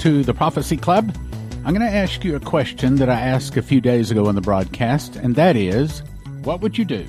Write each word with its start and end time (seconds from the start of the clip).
to 0.00 0.22
the 0.22 0.32
Prophecy 0.32 0.78
Club. 0.78 1.14
I'm 1.62 1.74
going 1.74 1.86
to 1.86 1.94
ask 1.94 2.24
you 2.24 2.34
a 2.34 2.40
question 2.40 2.94
that 2.96 3.10
I 3.10 3.20
asked 3.20 3.58
a 3.58 3.62
few 3.62 3.82
days 3.82 4.10
ago 4.10 4.28
on 4.28 4.34
the 4.34 4.40
broadcast, 4.40 5.16
and 5.16 5.34
that 5.34 5.56
is 5.56 6.02
what 6.42 6.62
would 6.62 6.78
you 6.78 6.86
do 6.86 7.06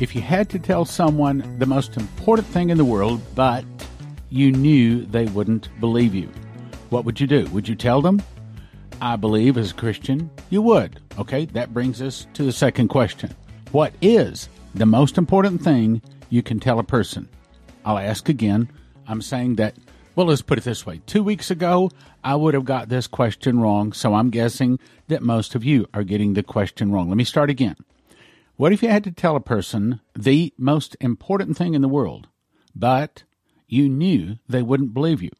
if 0.00 0.12
you 0.12 0.22
had 0.22 0.50
to 0.50 0.58
tell 0.58 0.84
someone 0.84 1.56
the 1.60 1.66
most 1.66 1.96
important 1.96 2.48
thing 2.48 2.70
in 2.70 2.78
the 2.78 2.84
world, 2.84 3.22
but 3.36 3.64
you 4.28 4.50
knew 4.50 5.06
they 5.06 5.26
wouldn't 5.26 5.68
believe 5.78 6.16
you? 6.16 6.28
What 6.90 7.04
would 7.04 7.20
you 7.20 7.28
do? 7.28 7.46
Would 7.50 7.68
you 7.68 7.76
tell 7.76 8.02
them? 8.02 8.20
I 9.00 9.14
believe 9.14 9.56
as 9.56 9.70
a 9.70 9.74
Christian, 9.74 10.28
you 10.50 10.62
would. 10.62 11.00
Okay, 11.20 11.44
that 11.46 11.72
brings 11.72 12.02
us 12.02 12.26
to 12.34 12.42
the 12.42 12.50
second 12.50 12.88
question. 12.88 13.32
What 13.70 13.94
is 14.02 14.48
the 14.74 14.84
most 14.84 15.16
important 15.16 15.62
thing 15.62 16.02
you 16.30 16.42
can 16.42 16.58
tell 16.58 16.80
a 16.80 16.84
person? 16.84 17.28
I'll 17.84 17.98
ask 17.98 18.28
again. 18.28 18.68
I'm 19.06 19.22
saying 19.22 19.54
that 19.56 19.76
well, 20.16 20.26
let's 20.26 20.40
put 20.40 20.56
it 20.56 20.64
this 20.64 20.86
way. 20.86 21.02
Two 21.04 21.22
weeks 21.22 21.50
ago, 21.50 21.90
I 22.24 22.34
would 22.34 22.54
have 22.54 22.64
got 22.64 22.88
this 22.88 23.06
question 23.06 23.60
wrong, 23.60 23.92
so 23.92 24.14
I'm 24.14 24.30
guessing 24.30 24.78
that 25.08 25.22
most 25.22 25.54
of 25.54 25.62
you 25.62 25.86
are 25.92 26.02
getting 26.02 26.32
the 26.32 26.42
question 26.42 26.90
wrong. 26.90 27.08
Let 27.08 27.18
me 27.18 27.24
start 27.24 27.50
again. 27.50 27.76
What 28.56 28.72
if 28.72 28.82
you 28.82 28.88
had 28.88 29.04
to 29.04 29.12
tell 29.12 29.36
a 29.36 29.40
person 29.40 30.00
the 30.18 30.54
most 30.56 30.96
important 31.00 31.58
thing 31.58 31.74
in 31.74 31.82
the 31.82 31.88
world, 31.88 32.28
but 32.74 33.24
you 33.68 33.90
knew 33.90 34.38
they 34.48 34.62
wouldn't 34.62 34.94
believe 34.94 35.22
you? 35.22 35.30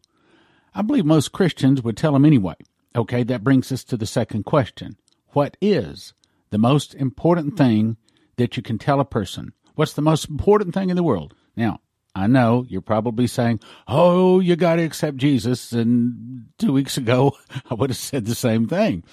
I 0.75 0.83
believe 0.83 1.07
most 1.07 1.33
Christians 1.33 1.83
would 1.83 1.97
tell 1.97 2.13
them 2.13 2.27
anyway. 2.27 2.57
Okay, 2.95 3.23
that 3.23 3.43
brings 3.43 3.73
us 3.73 3.83
to 3.85 3.97
the 3.97 4.05
second 4.05 4.45
question. 4.45 4.99
What 5.29 5.57
is 5.59 6.13
the 6.51 6.59
most 6.59 6.95
important 6.95 7.57
thing 7.57 7.97
that 8.37 8.59
you 8.59 8.63
can 8.63 8.77
tell 8.77 9.01
a 9.01 9.07
person? 9.07 9.55
What's 9.75 9.95
the 9.95 10.03
most 10.03 10.29
important 10.29 10.75
thing 10.75 10.91
in 10.91 10.97
the 10.97 11.03
world? 11.03 11.35
Now, 11.57 11.81
I 12.17 12.27
know 12.27 12.65
you're 12.67 12.81
probably 12.81 13.27
saying, 13.27 13.61
"Oh, 13.87 14.41
you 14.41 14.57
got 14.57 14.77
to 14.77 14.83
accept 14.83 15.19
Jesus." 15.19 15.73
And 15.73 16.47
2 16.59 16.73
weeks 16.73 16.97
ago, 16.97 17.37
I 17.71 17.75
would 17.75 17.91
have 17.91 17.97
said 17.99 18.25
the 18.25 18.35
same 18.35 18.67
thing. 18.67 19.05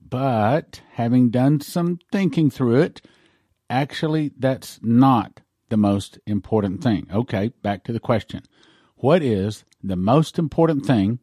But 0.00 0.82
having 0.94 1.30
done 1.30 1.60
some 1.60 2.00
thinking 2.10 2.50
through 2.50 2.82
it, 2.82 3.00
actually 3.70 4.32
that's 4.36 4.80
not 4.82 5.40
the 5.68 5.76
most 5.76 6.18
important 6.26 6.82
thing. 6.82 7.06
Okay, 7.12 7.52
back 7.62 7.84
to 7.84 7.92
the 7.92 8.00
question. 8.00 8.42
What 8.96 9.22
is 9.22 9.64
the 9.82 9.96
most 9.96 10.38
important 10.38 10.84
thing 10.84 11.20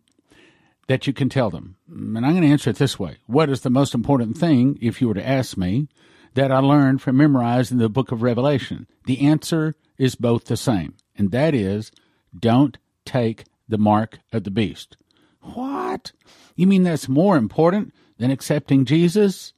that 0.87 1.05
you 1.05 1.13
can 1.13 1.29
tell 1.29 1.49
them? 1.49 1.75
And 1.87 2.25
I'm 2.25 2.31
going 2.31 2.41
to 2.41 2.47
answer 2.47 2.71
it 2.71 2.77
this 2.77 2.97
way. 2.97 3.17
What 3.27 3.49
is 3.49 3.61
the 3.61 3.69
most 3.69 3.93
important 3.93 4.37
thing 4.37 4.77
if 4.81 5.01
you 5.01 5.09
were 5.09 5.13
to 5.13 5.27
ask 5.27 5.57
me 5.57 5.89
that 6.33 6.51
I 6.51 6.59
learned 6.59 7.01
from 7.01 7.17
memorizing 7.17 7.77
the 7.77 7.89
book 7.89 8.11
of 8.11 8.23
Revelation? 8.23 8.87
The 9.05 9.27
answer 9.27 9.75
is 9.97 10.15
both 10.15 10.45
the 10.45 10.57
same 10.57 10.95
and 11.19 11.31
that 11.31 11.53
is 11.53 11.91
don't 12.37 12.79
take 13.05 13.43
the 13.67 13.77
mark 13.77 14.19
of 14.33 14.43
the 14.43 14.51
beast. 14.51 14.97
What? 15.41 16.11
You 16.55 16.65
mean 16.65 16.83
that's 16.83 17.07
more 17.07 17.37
important 17.37 17.93
than 18.17 18.31
accepting 18.31 18.85
Jesus? 18.85 19.53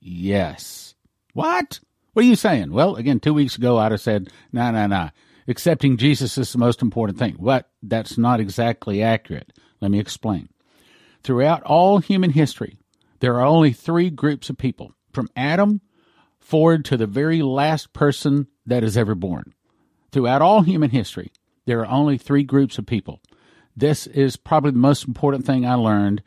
Yes. 0.00 0.94
What? 1.32 1.80
What 2.12 2.24
are 2.24 2.28
you 2.28 2.36
saying? 2.36 2.72
Well, 2.72 2.96
again, 2.96 3.20
two 3.20 3.32
weeks 3.34 3.56
ago 3.56 3.78
I'd 3.78 3.92
have 3.92 4.00
said, 4.00 4.30
no, 4.52 4.70
no, 4.70 4.86
no. 4.86 5.10
Accepting 5.46 5.96
Jesus 5.96 6.36
is 6.36 6.52
the 6.52 6.58
most 6.58 6.82
important 6.82 7.18
thing. 7.18 7.36
But 7.40 7.70
that's 7.82 8.18
not 8.18 8.40
exactly 8.40 9.02
accurate. 9.02 9.52
Let 9.80 9.90
me 9.90 9.98
explain. 9.98 10.48
Throughout 11.22 11.62
all 11.62 11.98
human 11.98 12.30
history, 12.30 12.76
there 13.20 13.34
are 13.36 13.46
only 13.46 13.72
three 13.72 14.10
groups 14.10 14.50
of 14.50 14.58
people, 14.58 14.92
from 15.12 15.28
Adam 15.36 15.80
forward 16.40 16.84
to 16.86 16.96
the 16.96 17.06
very 17.06 17.42
last 17.42 17.92
person 17.92 18.46
that 18.66 18.84
is 18.84 18.96
ever 18.96 19.14
born. 19.14 19.54
Throughout 20.10 20.42
all 20.42 20.62
human 20.62 20.90
history, 20.90 21.32
there 21.66 21.80
are 21.80 21.90
only 21.90 22.16
three 22.16 22.42
groups 22.42 22.78
of 22.78 22.86
people. 22.86 23.20
This 23.76 24.06
is 24.06 24.36
probably 24.36 24.70
the 24.70 24.78
most 24.78 25.06
important 25.06 25.44
thing 25.44 25.66
I 25.66 25.74
learned 25.74 26.22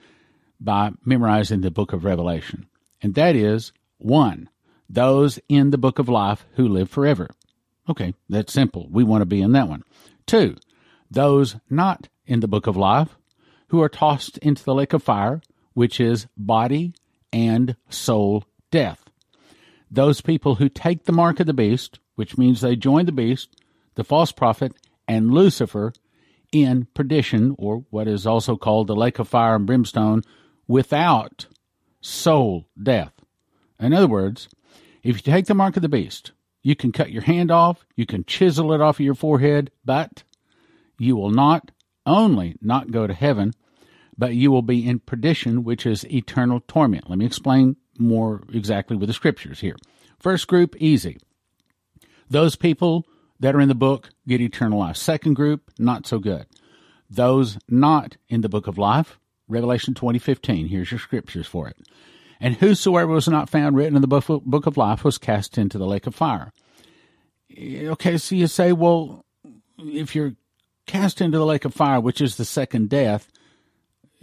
by 0.59 0.91
memorizing 1.03 1.61
the 1.61 1.71
book 1.71 1.91
of 1.91 2.05
Revelation. 2.05 2.67
And 3.01 3.15
that 3.15 3.35
is 3.35 3.73
one, 3.97 4.49
those 4.87 5.39
in 5.49 5.71
the 5.71 5.77
book 5.77 5.99
of 5.99 6.07
life 6.07 6.45
who 6.53 6.67
live 6.67 6.89
forever. 6.89 7.29
Okay, 7.89 8.13
that's 8.29 8.53
simple. 8.53 8.87
We 8.91 9.03
want 9.03 9.21
to 9.21 9.25
be 9.25 9.41
in 9.41 9.53
that 9.53 9.67
one. 9.67 9.83
Two, 10.27 10.55
those 11.09 11.55
not 11.69 12.07
in 12.25 12.39
the 12.39 12.47
book 12.47 12.67
of 12.67 12.77
life 12.77 13.17
who 13.69 13.81
are 13.81 13.89
tossed 13.89 14.37
into 14.39 14.63
the 14.63 14.75
lake 14.75 14.93
of 14.93 15.01
fire, 15.01 15.41
which 15.73 15.99
is 15.99 16.27
body 16.37 16.93
and 17.33 17.75
soul 17.89 18.43
death. 18.69 19.03
Those 19.89 20.21
people 20.21 20.55
who 20.55 20.69
take 20.69 21.05
the 21.05 21.11
mark 21.11 21.39
of 21.39 21.47
the 21.47 21.53
beast, 21.53 21.99
which 22.15 22.37
means 22.37 22.61
they 22.61 22.75
join 22.75 23.05
the 23.05 23.11
beast, 23.11 23.55
the 23.95 24.03
false 24.03 24.31
prophet, 24.31 24.73
and 25.07 25.31
Lucifer 25.31 25.93
in 26.51 26.87
perdition, 26.93 27.55
or 27.57 27.85
what 27.89 28.07
is 28.07 28.27
also 28.27 28.55
called 28.55 28.87
the 28.87 28.95
lake 28.95 29.19
of 29.19 29.27
fire 29.27 29.55
and 29.55 29.65
brimstone, 29.65 30.21
without 30.67 31.47
soul 32.01 32.67
death. 32.81 33.13
In 33.79 33.93
other 33.93 34.07
words, 34.07 34.49
if 35.03 35.15
you 35.15 35.33
take 35.33 35.45
the 35.45 35.55
mark 35.55 35.75
of 35.75 35.81
the 35.81 35.89
beast, 35.89 36.31
you 36.61 36.75
can 36.75 36.91
cut 36.91 37.11
your 37.11 37.23
hand 37.23 37.51
off, 37.51 37.85
you 37.95 38.05
can 38.05 38.23
chisel 38.25 38.73
it 38.73 38.81
off 38.81 38.97
of 38.97 39.05
your 39.05 39.15
forehead, 39.15 39.71
but 39.83 40.23
you 40.99 41.15
will 41.15 41.31
not 41.31 41.71
only 42.05 42.55
not 42.61 42.91
go 42.91 43.07
to 43.07 43.13
heaven, 43.13 43.53
but 44.17 44.35
you 44.35 44.51
will 44.51 44.61
be 44.61 44.87
in 44.87 44.99
perdition, 44.99 45.63
which 45.63 45.85
is 45.85 46.05
eternal 46.05 46.61
torment. 46.67 47.09
Let 47.09 47.17
me 47.17 47.25
explain 47.25 47.77
more 47.97 48.43
exactly 48.53 48.95
with 48.95 49.07
the 49.07 49.13
scriptures 49.13 49.61
here. 49.61 49.75
First 50.19 50.47
group, 50.47 50.75
easy. 50.77 51.17
Those 52.29 52.55
people 52.55 53.05
that 53.41 53.53
are 53.53 53.59
in 53.59 53.67
the 53.67 53.75
book 53.75 54.09
get 54.27 54.39
eternal 54.39 54.79
life. 54.79 54.95
Second 54.95 55.33
group, 55.33 55.69
not 55.77 56.07
so 56.07 56.17
good. 56.17 56.45
Those 57.09 57.57
not 57.67 58.15
in 58.29 58.39
the 58.41 58.49
book 58.49 58.67
of 58.67 58.77
life, 58.77 59.19
Revelation 59.49 59.93
2015, 59.93 60.67
here's 60.67 60.91
your 60.91 60.99
scriptures 60.99 61.45
for 61.45 61.67
it. 61.67 61.75
And 62.39 62.55
whosoever 62.55 63.11
was 63.11 63.27
not 63.27 63.49
found 63.49 63.75
written 63.75 63.97
in 63.97 64.01
the 64.01 64.07
book 64.07 64.65
of 64.65 64.77
life 64.77 65.03
was 65.03 65.17
cast 65.17 65.57
into 65.57 65.77
the 65.77 65.85
lake 65.85 66.07
of 66.07 66.15
fire. 66.15 66.53
Okay, 67.59 68.17
so 68.17 68.33
you 68.33 68.47
say, 68.47 68.71
well, 68.71 69.25
if 69.77 70.15
you're 70.15 70.33
cast 70.87 71.19
into 71.19 71.37
the 71.37 71.45
lake 71.45 71.65
of 71.65 71.73
fire, 71.73 71.99
which 71.99 72.21
is 72.21 72.37
the 72.37 72.45
second 72.45 72.89
death, 72.89 73.27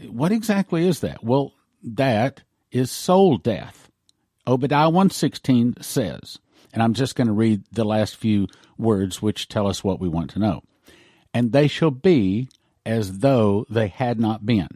what 0.09 0.33
exactly 0.33 0.87
is 0.87 1.01
that? 1.01 1.23
Well, 1.23 1.53
that 1.83 2.43
is 2.73 2.91
soul 2.91 3.37
death. 3.37 3.91
Obadiah 4.47 4.89
116 4.89 5.77
says, 5.83 6.39
and 6.73 6.83
I'm 6.83 6.95
just 6.95 7.17
going 7.17 7.29
to 7.29 7.33
read 7.33 7.65
the 7.73 7.85
last 7.85 8.17
few 8.17 8.47
words 8.77 9.23
which 9.23 9.49
tell 9.49 9.67
us 9.67 9.83
what 9.83 10.01
we 10.01 10.09
want 10.09 10.31
to 10.31 10.39
know. 10.39 10.63
And 11.35 11.53
they 11.53 11.69
shall 11.69 11.91
be 11.91 12.49
as 12.85 13.19
though 13.19 13.67
they 13.69 13.89
had 13.89 14.19
not 14.19 14.47
been. 14.47 14.69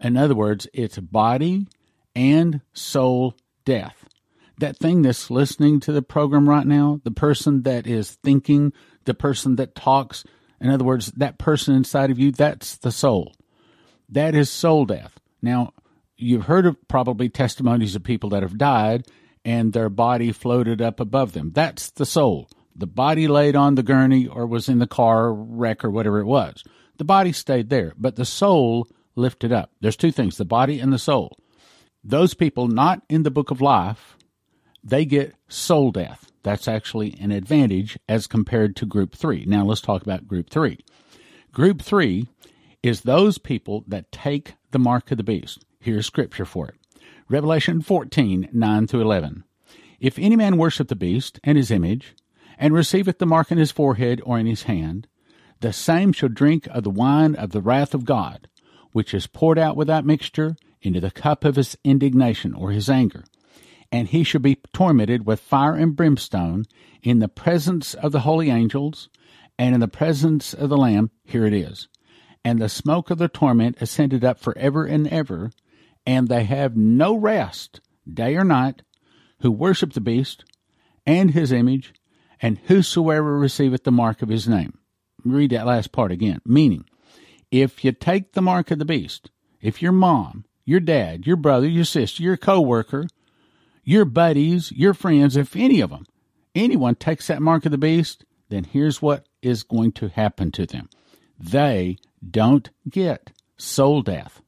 In 0.00 0.16
other 0.16 0.34
words, 0.34 0.66
it's 0.72 0.98
body 0.98 1.66
and 2.14 2.60
soul 2.72 3.34
death. 3.64 4.08
That 4.58 4.78
thing 4.78 5.02
that's 5.02 5.30
listening 5.30 5.80
to 5.80 5.92
the 5.92 6.02
program 6.02 6.48
right 6.48 6.66
now, 6.66 7.00
the 7.04 7.10
person 7.10 7.62
that 7.62 7.86
is 7.86 8.12
thinking, 8.12 8.72
the 9.04 9.14
person 9.14 9.56
that 9.56 9.74
talks, 9.74 10.24
in 10.60 10.70
other 10.70 10.84
words, 10.84 11.12
that 11.12 11.38
person 11.38 11.74
inside 11.74 12.10
of 12.10 12.18
you, 12.18 12.32
that's 12.32 12.78
the 12.78 12.90
soul. 12.90 13.34
That 14.08 14.34
is 14.34 14.48
soul 14.48 14.86
death. 14.86 15.18
Now, 15.42 15.72
you've 16.16 16.46
heard 16.46 16.64
of 16.64 16.76
probably 16.88 17.28
testimonies 17.28 17.94
of 17.94 18.02
people 18.02 18.30
that 18.30 18.42
have 18.42 18.56
died 18.56 19.06
and 19.46 19.72
their 19.72 19.88
body 19.88 20.32
floated 20.32 20.82
up 20.82 20.98
above 20.98 21.32
them. 21.32 21.52
That's 21.54 21.90
the 21.90 22.04
soul. 22.04 22.48
The 22.74 22.88
body 22.88 23.28
laid 23.28 23.54
on 23.54 23.76
the 23.76 23.84
gurney 23.84 24.26
or 24.26 24.44
was 24.44 24.68
in 24.68 24.80
the 24.80 24.88
car 24.88 25.32
wreck 25.32 25.84
or 25.84 25.90
whatever 25.90 26.18
it 26.18 26.26
was. 26.26 26.64
The 26.98 27.04
body 27.04 27.30
stayed 27.30 27.70
there, 27.70 27.94
but 27.96 28.16
the 28.16 28.24
soul 28.24 28.88
lifted 29.14 29.52
up. 29.52 29.70
There's 29.80 29.96
two 29.96 30.10
things 30.10 30.36
the 30.36 30.44
body 30.44 30.80
and 30.80 30.92
the 30.92 30.98
soul. 30.98 31.38
Those 32.02 32.34
people 32.34 32.66
not 32.66 33.02
in 33.08 33.22
the 33.22 33.30
book 33.30 33.52
of 33.52 33.60
life, 33.60 34.16
they 34.82 35.04
get 35.04 35.36
soul 35.48 35.92
death. 35.92 36.26
That's 36.42 36.66
actually 36.66 37.16
an 37.20 37.30
advantage 37.30 37.98
as 38.08 38.26
compared 38.26 38.74
to 38.76 38.86
group 38.86 39.14
three. 39.14 39.44
Now 39.46 39.64
let's 39.64 39.80
talk 39.80 40.02
about 40.02 40.26
group 40.26 40.50
three. 40.50 40.80
Group 41.52 41.82
three 41.82 42.26
is 42.82 43.02
those 43.02 43.38
people 43.38 43.84
that 43.86 44.10
take 44.10 44.54
the 44.72 44.78
mark 44.80 45.12
of 45.12 45.18
the 45.18 45.24
beast. 45.24 45.64
Here's 45.78 46.06
scripture 46.06 46.44
for 46.44 46.68
it. 46.68 46.74
Revelation 47.28 47.80
14, 47.80 48.50
9 48.52 48.86
through 48.86 49.00
11. 49.00 49.42
If 49.98 50.16
any 50.16 50.36
man 50.36 50.56
worship 50.56 50.86
the 50.86 50.94
beast 50.94 51.40
and 51.42 51.58
his 51.58 51.72
image, 51.72 52.14
and 52.56 52.72
receiveth 52.72 53.18
the 53.18 53.26
mark 53.26 53.50
in 53.50 53.58
his 53.58 53.72
forehead 53.72 54.20
or 54.24 54.38
in 54.38 54.46
his 54.46 54.64
hand, 54.64 55.08
the 55.58 55.72
same 55.72 56.12
shall 56.12 56.28
drink 56.28 56.68
of 56.68 56.84
the 56.84 56.90
wine 56.90 57.34
of 57.34 57.50
the 57.50 57.60
wrath 57.60 57.94
of 57.94 58.04
God, 58.04 58.48
which 58.92 59.12
is 59.12 59.26
poured 59.26 59.58
out 59.58 59.76
without 59.76 60.06
mixture 60.06 60.54
into 60.82 61.00
the 61.00 61.10
cup 61.10 61.44
of 61.44 61.56
his 61.56 61.76
indignation 61.82 62.54
or 62.54 62.70
his 62.70 62.88
anger. 62.88 63.24
And 63.90 64.06
he 64.06 64.22
shall 64.22 64.40
be 64.40 64.60
tormented 64.72 65.26
with 65.26 65.40
fire 65.40 65.74
and 65.74 65.96
brimstone 65.96 66.64
in 67.02 67.18
the 67.18 67.28
presence 67.28 67.94
of 67.94 68.12
the 68.12 68.20
holy 68.20 68.50
angels 68.50 69.08
and 69.58 69.74
in 69.74 69.80
the 69.80 69.88
presence 69.88 70.54
of 70.54 70.68
the 70.68 70.76
Lamb. 70.76 71.10
Here 71.24 71.44
it 71.44 71.54
is. 71.54 71.88
And 72.44 72.60
the 72.60 72.68
smoke 72.68 73.10
of 73.10 73.18
the 73.18 73.26
torment 73.28 73.78
ascended 73.80 74.24
up 74.24 74.38
for 74.38 74.56
ever 74.56 74.84
and 74.84 75.08
ever 75.08 75.50
and 76.06 76.28
they 76.28 76.44
have 76.44 76.76
no 76.76 77.14
rest 77.14 77.80
day 78.10 78.36
or 78.36 78.44
night 78.44 78.82
who 79.40 79.50
worship 79.50 79.92
the 79.92 80.00
beast 80.00 80.44
and 81.04 81.32
his 81.32 81.52
image 81.52 81.92
and 82.40 82.58
whosoever 82.66 83.38
receiveth 83.38 83.84
the 83.84 83.92
mark 83.92 84.22
of 84.22 84.28
his 84.28 84.48
name. 84.48 84.78
Read 85.24 85.50
that 85.50 85.66
last 85.66 85.92
part 85.92 86.12
again. 86.12 86.40
Meaning, 86.44 86.84
if 87.50 87.84
you 87.84 87.92
take 87.92 88.32
the 88.32 88.42
mark 88.42 88.70
of 88.70 88.78
the 88.78 88.84
beast, 88.84 89.30
if 89.60 89.82
your 89.82 89.92
mom, 89.92 90.44
your 90.64 90.80
dad, 90.80 91.26
your 91.26 91.36
brother, 91.36 91.66
your 91.66 91.84
sister, 91.84 92.22
your 92.22 92.36
coworker, 92.36 93.06
your 93.82 94.04
buddies, 94.04 94.72
your 94.72 94.94
friends, 94.94 95.36
if 95.36 95.56
any 95.56 95.80
of 95.80 95.90
them, 95.90 96.06
anyone 96.54 96.94
takes 96.94 97.28
that 97.28 97.42
mark 97.42 97.64
of 97.64 97.72
the 97.72 97.78
beast, 97.78 98.24
then 98.48 98.64
here's 98.64 99.00
what 99.00 99.26
is 99.42 99.62
going 99.62 99.92
to 99.92 100.08
happen 100.08 100.50
to 100.52 100.66
them. 100.66 100.88
They 101.38 101.98
don't 102.28 102.70
get 102.88 103.32
soul 103.56 104.02
death. 104.02 104.40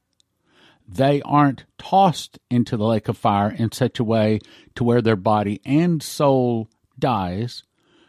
They 0.91 1.21
aren't 1.21 1.65
tossed 1.77 2.39
into 2.49 2.75
the 2.75 2.85
lake 2.85 3.07
of 3.07 3.17
fire 3.17 3.51
in 3.51 3.71
such 3.71 3.99
a 3.99 4.03
way 4.03 4.39
to 4.73 4.83
where 4.83 5.03
their 5.03 5.15
body 5.15 5.61
and 5.63 6.01
soul 6.01 6.67
dies 6.97 7.63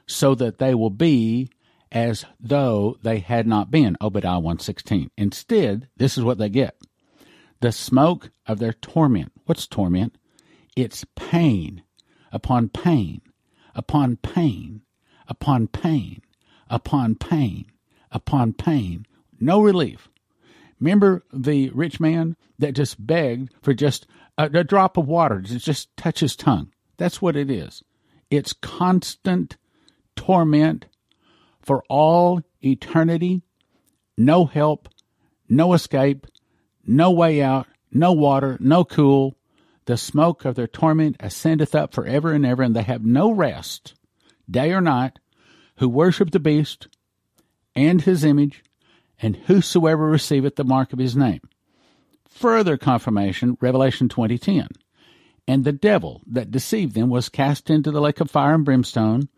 so 0.06 0.34
that 0.36 0.58
they 0.58 0.74
will 0.74 0.90
be 0.90 1.50
as 1.92 2.24
though 2.40 2.96
they 3.02 3.18
had 3.18 3.46
not 3.46 3.70
been. 3.70 3.98
Obadiah 4.00 4.38
116 4.38 5.10
instead 5.18 5.88
this 5.98 6.16
is 6.16 6.24
what 6.24 6.38
they 6.38 6.48
get. 6.48 6.74
The 7.60 7.70
smoke 7.70 8.30
of 8.46 8.58
their 8.58 8.72
torment. 8.72 9.32
What's 9.44 9.66
torment? 9.66 10.16
It's 10.74 11.04
pain 11.14 11.82
upon 12.32 12.70
pain 12.70 13.20
upon 13.74 14.16
pain 14.16 14.82
upon 15.28 15.66
pain 15.66 16.22
upon 16.70 17.14
pain 17.16 17.66
upon 18.10 18.54
pain. 18.54 19.04
No 19.38 19.60
relief 19.60 20.08
remember 20.80 21.24
the 21.32 21.70
rich 21.70 22.00
man 22.00 22.36
that 22.58 22.72
just 22.72 23.04
begged 23.04 23.52
for 23.62 23.74
just 23.74 24.06
a, 24.36 24.44
a 24.44 24.64
drop 24.64 24.96
of 24.96 25.06
water 25.06 25.42
to 25.42 25.58
just 25.58 25.96
touch 25.96 26.20
his 26.20 26.34
tongue? 26.34 26.72
That's 26.96 27.22
what 27.22 27.36
it 27.36 27.50
is. 27.50 27.82
It's 28.30 28.52
constant 28.52 29.56
torment 30.16 30.86
for 31.62 31.82
all 31.88 32.42
eternity, 32.62 33.42
no 34.16 34.46
help, 34.46 34.88
no 35.48 35.72
escape, 35.72 36.26
no 36.86 37.10
way 37.10 37.42
out, 37.42 37.66
no 37.92 38.12
water, 38.12 38.56
no 38.60 38.84
cool. 38.84 39.36
The 39.86 39.96
smoke 39.96 40.44
of 40.44 40.54
their 40.54 40.68
torment 40.68 41.16
ascendeth 41.20 41.74
up 41.74 41.92
for 41.92 42.06
ever 42.06 42.32
and 42.32 42.46
ever, 42.46 42.62
and 42.62 42.76
they 42.76 42.82
have 42.82 43.04
no 43.04 43.30
rest, 43.30 43.94
day 44.48 44.72
or 44.72 44.80
night, 44.80 45.18
who 45.78 45.88
worship 45.88 46.30
the 46.30 46.38
beast 46.38 46.88
and 47.74 48.02
his 48.02 48.24
image, 48.24 48.62
and 49.22 49.36
whosoever 49.36 50.06
receiveth 50.06 50.56
the 50.56 50.64
mark 50.64 50.92
of 50.92 50.98
his 50.98 51.16
name. 51.16 51.40
Further 52.28 52.76
confirmation, 52.76 53.56
Revelation 53.60 54.08
20:10. 54.08 54.68
And 55.46 55.64
the 55.64 55.72
devil 55.72 56.22
that 56.26 56.50
deceived 56.50 56.94
them 56.94 57.10
was 57.10 57.28
cast 57.28 57.70
into 57.70 57.90
the 57.90 58.00
lake 58.00 58.20
of 58.20 58.30
fire 58.30 58.54
and 58.54 58.64
brimstone, 58.64 59.28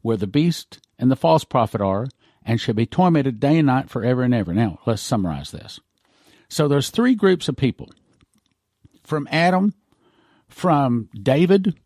where 0.00 0.16
the 0.16 0.26
beast 0.26 0.80
and 0.98 1.10
the 1.10 1.16
false 1.16 1.44
prophet 1.44 1.80
are, 1.80 2.08
and 2.44 2.60
shall 2.60 2.74
be 2.74 2.86
tormented 2.86 3.38
day 3.38 3.58
and 3.58 3.66
night 3.66 3.88
forever 3.88 4.22
and 4.22 4.34
ever. 4.34 4.52
Now, 4.52 4.80
let's 4.86 5.02
summarize 5.02 5.52
this. 5.52 5.78
So 6.48 6.68
there's 6.68 6.90
three 6.90 7.14
groups 7.14 7.48
of 7.48 7.56
people. 7.56 7.90
From 9.04 9.28
Adam, 9.30 9.74
from 10.48 11.08
David, 11.14 11.78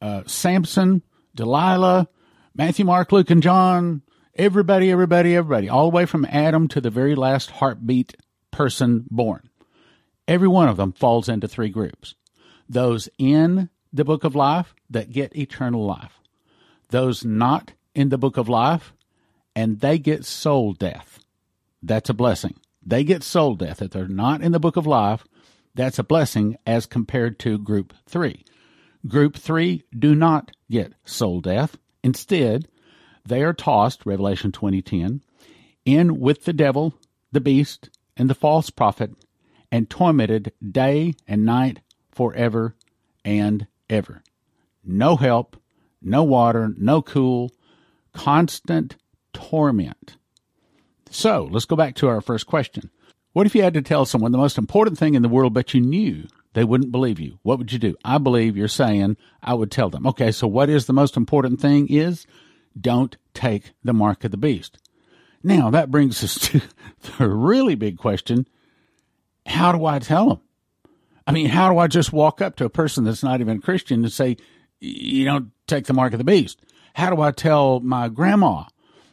uh, 0.00 0.22
Samson, 0.26 1.02
Delilah, 1.34 2.08
Matthew, 2.54 2.84
Mark, 2.84 3.12
Luke, 3.12 3.30
and 3.30 3.42
John, 3.42 4.02
everybody, 4.36 4.90
everybody, 4.90 5.34
everybody, 5.34 5.68
all 5.68 5.90
the 5.90 5.96
way 5.96 6.06
from 6.06 6.26
Adam 6.26 6.68
to 6.68 6.80
the 6.80 6.90
very 6.90 7.14
last 7.14 7.50
heartbeat 7.50 8.14
person 8.50 9.04
born. 9.10 9.48
Every 10.28 10.48
one 10.48 10.68
of 10.68 10.76
them 10.76 10.92
falls 10.92 11.28
into 11.28 11.48
three 11.48 11.68
groups. 11.68 12.14
Those 12.68 13.08
in 13.18 13.70
the 13.92 14.04
book 14.04 14.24
of 14.24 14.34
life 14.34 14.74
that 14.90 15.12
get 15.12 15.36
eternal 15.36 15.84
life 15.84 16.20
those 16.90 17.24
not 17.24 17.72
in 17.94 18.08
the 18.08 18.18
book 18.18 18.36
of 18.36 18.48
life, 18.48 18.92
and 19.54 19.80
they 19.80 19.98
get 19.98 20.24
soul 20.24 20.72
death. 20.72 21.18
That's 21.82 22.10
a 22.10 22.14
blessing. 22.14 22.54
They 22.84 23.04
get 23.04 23.22
soul 23.22 23.54
death. 23.54 23.82
If 23.82 23.90
they're 23.90 24.08
not 24.08 24.42
in 24.42 24.52
the 24.52 24.60
book 24.60 24.76
of 24.76 24.86
life, 24.86 25.24
that's 25.74 25.98
a 25.98 26.04
blessing 26.04 26.56
as 26.66 26.86
compared 26.86 27.38
to 27.40 27.58
group 27.58 27.94
three. 28.06 28.44
Group 29.06 29.36
three 29.36 29.84
do 29.96 30.14
not 30.14 30.50
get 30.70 30.94
soul 31.04 31.40
death. 31.40 31.76
Instead, 32.02 32.68
they 33.26 33.42
are 33.42 33.52
tossed, 33.52 34.06
Revelation 34.06 34.52
2010, 34.52 35.22
in 35.84 36.20
with 36.20 36.44
the 36.44 36.52
devil, 36.52 36.94
the 37.32 37.40
beast, 37.40 37.90
and 38.16 38.30
the 38.30 38.34
false 38.34 38.70
prophet, 38.70 39.12
and 39.70 39.90
tormented 39.90 40.52
day 40.68 41.14
and 41.26 41.44
night 41.44 41.80
forever 42.10 42.74
and 43.24 43.66
ever. 43.90 44.22
No 44.84 45.16
help, 45.16 45.56
no 46.00 46.22
water, 46.22 46.72
no 46.76 47.02
cool, 47.02 47.52
constant 48.12 48.96
torment. 49.32 50.16
So 51.10 51.48
let's 51.50 51.64
go 51.64 51.76
back 51.76 51.94
to 51.96 52.08
our 52.08 52.20
first 52.20 52.46
question. 52.46 52.90
What 53.32 53.46
if 53.46 53.54
you 53.54 53.62
had 53.62 53.74
to 53.74 53.82
tell 53.82 54.06
someone 54.06 54.32
the 54.32 54.38
most 54.38 54.56
important 54.56 54.98
thing 54.98 55.14
in 55.14 55.22
the 55.22 55.28
world, 55.28 55.52
but 55.52 55.74
you 55.74 55.80
knew 55.80 56.26
they 56.54 56.64
wouldn't 56.64 56.92
believe 56.92 57.20
you? 57.20 57.38
What 57.42 57.58
would 57.58 57.72
you 57.72 57.78
do? 57.78 57.96
I 58.04 58.18
believe 58.18 58.56
you're 58.56 58.68
saying 58.68 59.18
I 59.42 59.54
would 59.54 59.70
tell 59.70 59.90
them. 59.90 60.06
Okay, 60.06 60.32
so 60.32 60.46
what 60.46 60.70
is 60.70 60.86
the 60.86 60.94
most 60.94 61.16
important 61.16 61.60
thing 61.60 61.86
is 61.88 62.26
don't 62.78 63.16
take 63.34 63.72
the 63.84 63.92
mark 63.92 64.24
of 64.24 64.30
the 64.30 64.36
beast. 64.36 64.78
Now 65.42 65.70
that 65.70 65.90
brings 65.90 66.22
us 66.22 66.38
to 66.48 66.60
the 67.18 67.28
really 67.28 67.74
big 67.74 67.98
question. 67.98 68.46
How 69.46 69.72
do 69.72 69.84
I 69.84 69.98
tell 69.98 70.28
them? 70.28 70.40
I 71.26 71.32
mean, 71.32 71.46
how 71.46 71.72
do 71.72 71.78
I 71.78 71.88
just 71.88 72.12
walk 72.12 72.40
up 72.40 72.56
to 72.56 72.64
a 72.64 72.70
person 72.70 73.04
that's 73.04 73.22
not 73.22 73.40
even 73.40 73.60
Christian 73.60 74.04
and 74.04 74.12
say, 74.12 74.36
you 74.80 75.24
don't 75.24 75.50
take 75.66 75.86
the 75.86 75.94
mark 75.94 76.12
of 76.12 76.18
the 76.18 76.24
beast. 76.24 76.60
How 76.94 77.14
do 77.14 77.20
I 77.20 77.30
tell 77.30 77.80
my 77.80 78.08
grandma 78.08 78.64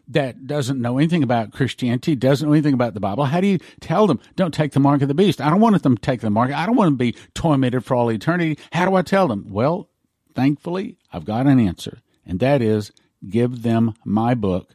that 0.10 0.46
doesn't 0.48 0.82
know 0.82 0.98
anything 0.98 1.24
about 1.24 1.54
Christianity, 1.54 2.16
doesn't 2.16 2.48
know 2.48 2.54
anything 2.54 2.74
about 2.74 2.94
the 2.94 3.00
Bible? 3.00 3.26
How 3.26 3.42
do 3.42 3.48
you 3.48 3.60
tell 3.80 4.08
them, 4.08 4.20
don't 4.36 4.54
take 4.54 4.74
the 4.74 4.80
mark 4.80 5.02
of 5.02 5.08
the 5.08 5.14
beast? 5.14 5.42
I 5.42 5.50
don't 5.50 5.62
want 5.62 5.82
them 5.82 5.96
to 5.96 6.02
take 6.02 6.22
the 6.22 6.30
mark. 6.30 6.52
I 6.52 6.66
don't 6.66 6.76
want 6.76 6.94
to 6.94 6.98
be 6.98 7.16
tormented 7.34 7.84
for 7.84 7.96
all 7.96 8.12
eternity. 8.12 8.62
How 8.72 8.86
do 8.86 8.96
I 8.96 9.02
tell 9.02 9.28
them? 9.28 9.48
Well, 9.50 9.90
thankfully, 10.34 10.98
I've 11.12 11.26
got 11.26 11.48
an 11.48 11.60
answer, 11.60 12.00
and 12.26 12.40
that 12.40 12.62
is 12.62 12.92
give 13.30 13.62
them 13.62 13.94
my 14.06 14.34
book, 14.34 14.72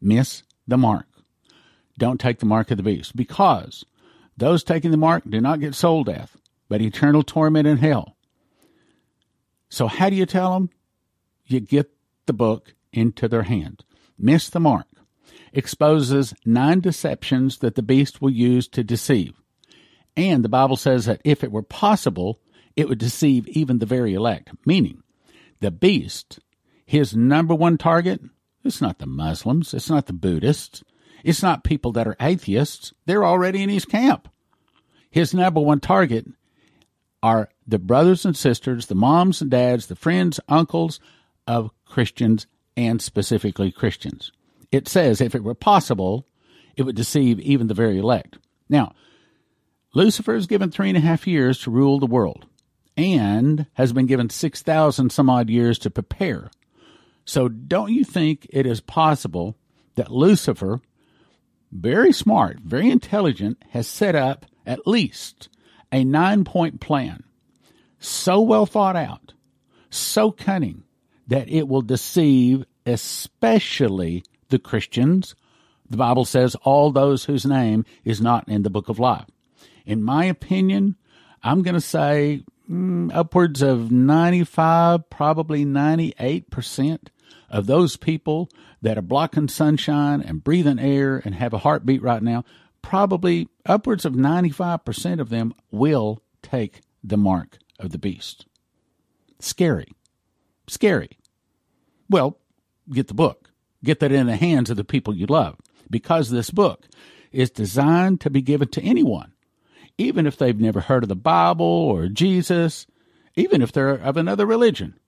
Miss 0.00 0.42
the 0.66 0.78
Mark. 0.78 1.06
Don't 1.98 2.20
take 2.20 2.38
the 2.38 2.46
mark 2.46 2.70
of 2.70 2.76
the 2.78 2.82
beast, 2.82 3.14
because 3.14 3.84
those 4.36 4.64
taking 4.64 4.90
the 4.90 4.96
mark 4.96 5.22
do 5.28 5.40
not 5.40 5.60
get 5.60 5.74
soul 5.74 6.02
death, 6.04 6.36
but 6.68 6.80
eternal 6.80 7.22
torment 7.22 7.66
in 7.66 7.76
hell. 7.76 8.16
So, 9.68 9.86
how 9.86 10.08
do 10.08 10.16
you 10.16 10.26
tell 10.26 10.54
them? 10.54 10.70
You 11.46 11.60
get 11.60 11.90
the 12.26 12.32
book 12.32 12.74
into 12.92 13.28
their 13.28 13.42
hand. 13.42 13.84
Miss 14.18 14.48
the 14.48 14.60
mark 14.60 14.86
exposes 15.52 16.34
nine 16.44 16.80
deceptions 16.80 17.58
that 17.58 17.74
the 17.74 17.82
beast 17.82 18.20
will 18.20 18.30
use 18.30 18.68
to 18.68 18.84
deceive. 18.84 19.40
And 20.16 20.44
the 20.44 20.48
Bible 20.48 20.76
says 20.76 21.06
that 21.06 21.20
if 21.24 21.42
it 21.44 21.52
were 21.52 21.62
possible, 21.62 22.40
it 22.76 22.88
would 22.88 22.98
deceive 22.98 23.48
even 23.48 23.78
the 23.78 23.86
very 23.86 24.14
elect, 24.14 24.50
meaning 24.64 25.02
the 25.60 25.70
beast, 25.70 26.40
his 26.90 27.14
number 27.14 27.54
one 27.54 27.78
target, 27.78 28.20
it's 28.64 28.80
not 28.80 28.98
the 28.98 29.06
Muslims, 29.06 29.72
it's 29.74 29.88
not 29.88 30.06
the 30.06 30.12
Buddhists, 30.12 30.82
it's 31.22 31.40
not 31.40 31.62
people 31.62 31.92
that 31.92 32.08
are 32.08 32.16
atheists. 32.20 32.92
They're 33.06 33.24
already 33.24 33.62
in 33.62 33.68
his 33.68 33.84
camp. 33.84 34.28
His 35.08 35.32
number 35.32 35.60
one 35.60 35.78
target 35.78 36.26
are 37.22 37.48
the 37.64 37.78
brothers 37.78 38.24
and 38.24 38.36
sisters, 38.36 38.86
the 38.86 38.96
moms 38.96 39.40
and 39.40 39.52
dads, 39.52 39.86
the 39.86 39.94
friends, 39.94 40.40
uncles 40.48 40.98
of 41.46 41.70
Christians, 41.84 42.48
and 42.76 43.00
specifically 43.00 43.70
Christians. 43.70 44.32
It 44.72 44.88
says 44.88 45.20
if 45.20 45.36
it 45.36 45.44
were 45.44 45.54
possible, 45.54 46.26
it 46.74 46.82
would 46.82 46.96
deceive 46.96 47.38
even 47.38 47.68
the 47.68 47.74
very 47.74 47.98
elect. 47.98 48.36
Now, 48.68 48.94
Lucifer 49.94 50.34
is 50.34 50.48
given 50.48 50.72
three 50.72 50.88
and 50.88 50.98
a 50.98 51.00
half 51.00 51.24
years 51.24 51.60
to 51.60 51.70
rule 51.70 52.00
the 52.00 52.06
world 52.06 52.46
and 52.96 53.66
has 53.74 53.92
been 53.92 54.06
given 54.06 54.28
6,000 54.28 55.12
some 55.12 55.30
odd 55.30 55.48
years 55.48 55.78
to 55.78 55.88
prepare. 55.88 56.50
So, 57.24 57.48
don't 57.48 57.92
you 57.92 58.04
think 58.04 58.46
it 58.50 58.66
is 58.66 58.80
possible 58.80 59.56
that 59.94 60.10
Lucifer, 60.10 60.80
very 61.70 62.12
smart, 62.12 62.58
very 62.60 62.90
intelligent, 62.90 63.62
has 63.70 63.86
set 63.86 64.14
up 64.14 64.46
at 64.66 64.86
least 64.86 65.48
a 65.92 66.04
nine 66.04 66.44
point 66.44 66.80
plan, 66.80 67.24
so 67.98 68.40
well 68.40 68.66
thought 68.66 68.96
out, 68.96 69.34
so 69.90 70.30
cunning, 70.30 70.84
that 71.26 71.48
it 71.48 71.68
will 71.68 71.82
deceive 71.82 72.64
especially 72.86 74.24
the 74.48 74.58
Christians. 74.58 75.34
The 75.88 75.96
Bible 75.96 76.24
says 76.24 76.54
all 76.62 76.90
those 76.90 77.24
whose 77.24 77.44
name 77.44 77.84
is 78.04 78.20
not 78.20 78.48
in 78.48 78.62
the 78.62 78.70
book 78.70 78.88
of 78.88 78.98
life. 78.98 79.26
In 79.86 80.02
my 80.02 80.24
opinion, 80.24 80.96
I'm 81.42 81.62
going 81.62 81.74
to 81.74 81.80
say 81.80 82.44
mm, 82.70 83.10
upwards 83.14 83.62
of 83.62 83.90
95, 83.90 85.10
probably 85.10 85.64
98% 85.64 87.08
of 87.48 87.66
those 87.66 87.96
people 87.96 88.48
that 88.80 88.96
are 88.96 89.02
blocking 89.02 89.48
sunshine 89.48 90.22
and 90.22 90.44
breathing 90.44 90.78
air 90.78 91.20
and 91.24 91.34
have 91.34 91.52
a 91.52 91.58
heartbeat 91.58 92.02
right 92.02 92.22
now 92.22 92.44
probably 92.82 93.48
upwards 93.66 94.04
of 94.04 94.14
95% 94.14 95.20
of 95.20 95.28
them 95.28 95.54
will 95.70 96.22
take 96.42 96.80
the 97.02 97.16
mark 97.16 97.58
of 97.78 97.90
the 97.90 97.98
beast. 97.98 98.46
Scary. 99.38 99.88
Scary. 100.66 101.10
Well, 102.08 102.38
get 102.90 103.08
the 103.08 103.14
book. 103.14 103.50
Get 103.82 104.00
that 104.00 104.12
in 104.12 104.26
the 104.26 104.36
hands 104.36 104.70
of 104.70 104.76
the 104.76 104.84
people 104.84 105.14
you 105.14 105.26
love 105.26 105.56
because 105.90 106.30
this 106.30 106.50
book 106.50 106.86
is 107.32 107.50
designed 107.50 108.20
to 108.20 108.30
be 108.30 108.42
given 108.42 108.68
to 108.68 108.82
anyone. 108.82 109.32
Even 110.00 110.26
if 110.26 110.38
they've 110.38 110.58
never 110.58 110.80
heard 110.80 111.02
of 111.02 111.10
the 111.10 111.14
Bible 111.14 111.66
or 111.66 112.08
Jesus, 112.08 112.86
even 113.36 113.60
if 113.60 113.70
they're 113.70 113.90
of 113.90 114.16
another 114.16 114.46
religion. 114.46 114.98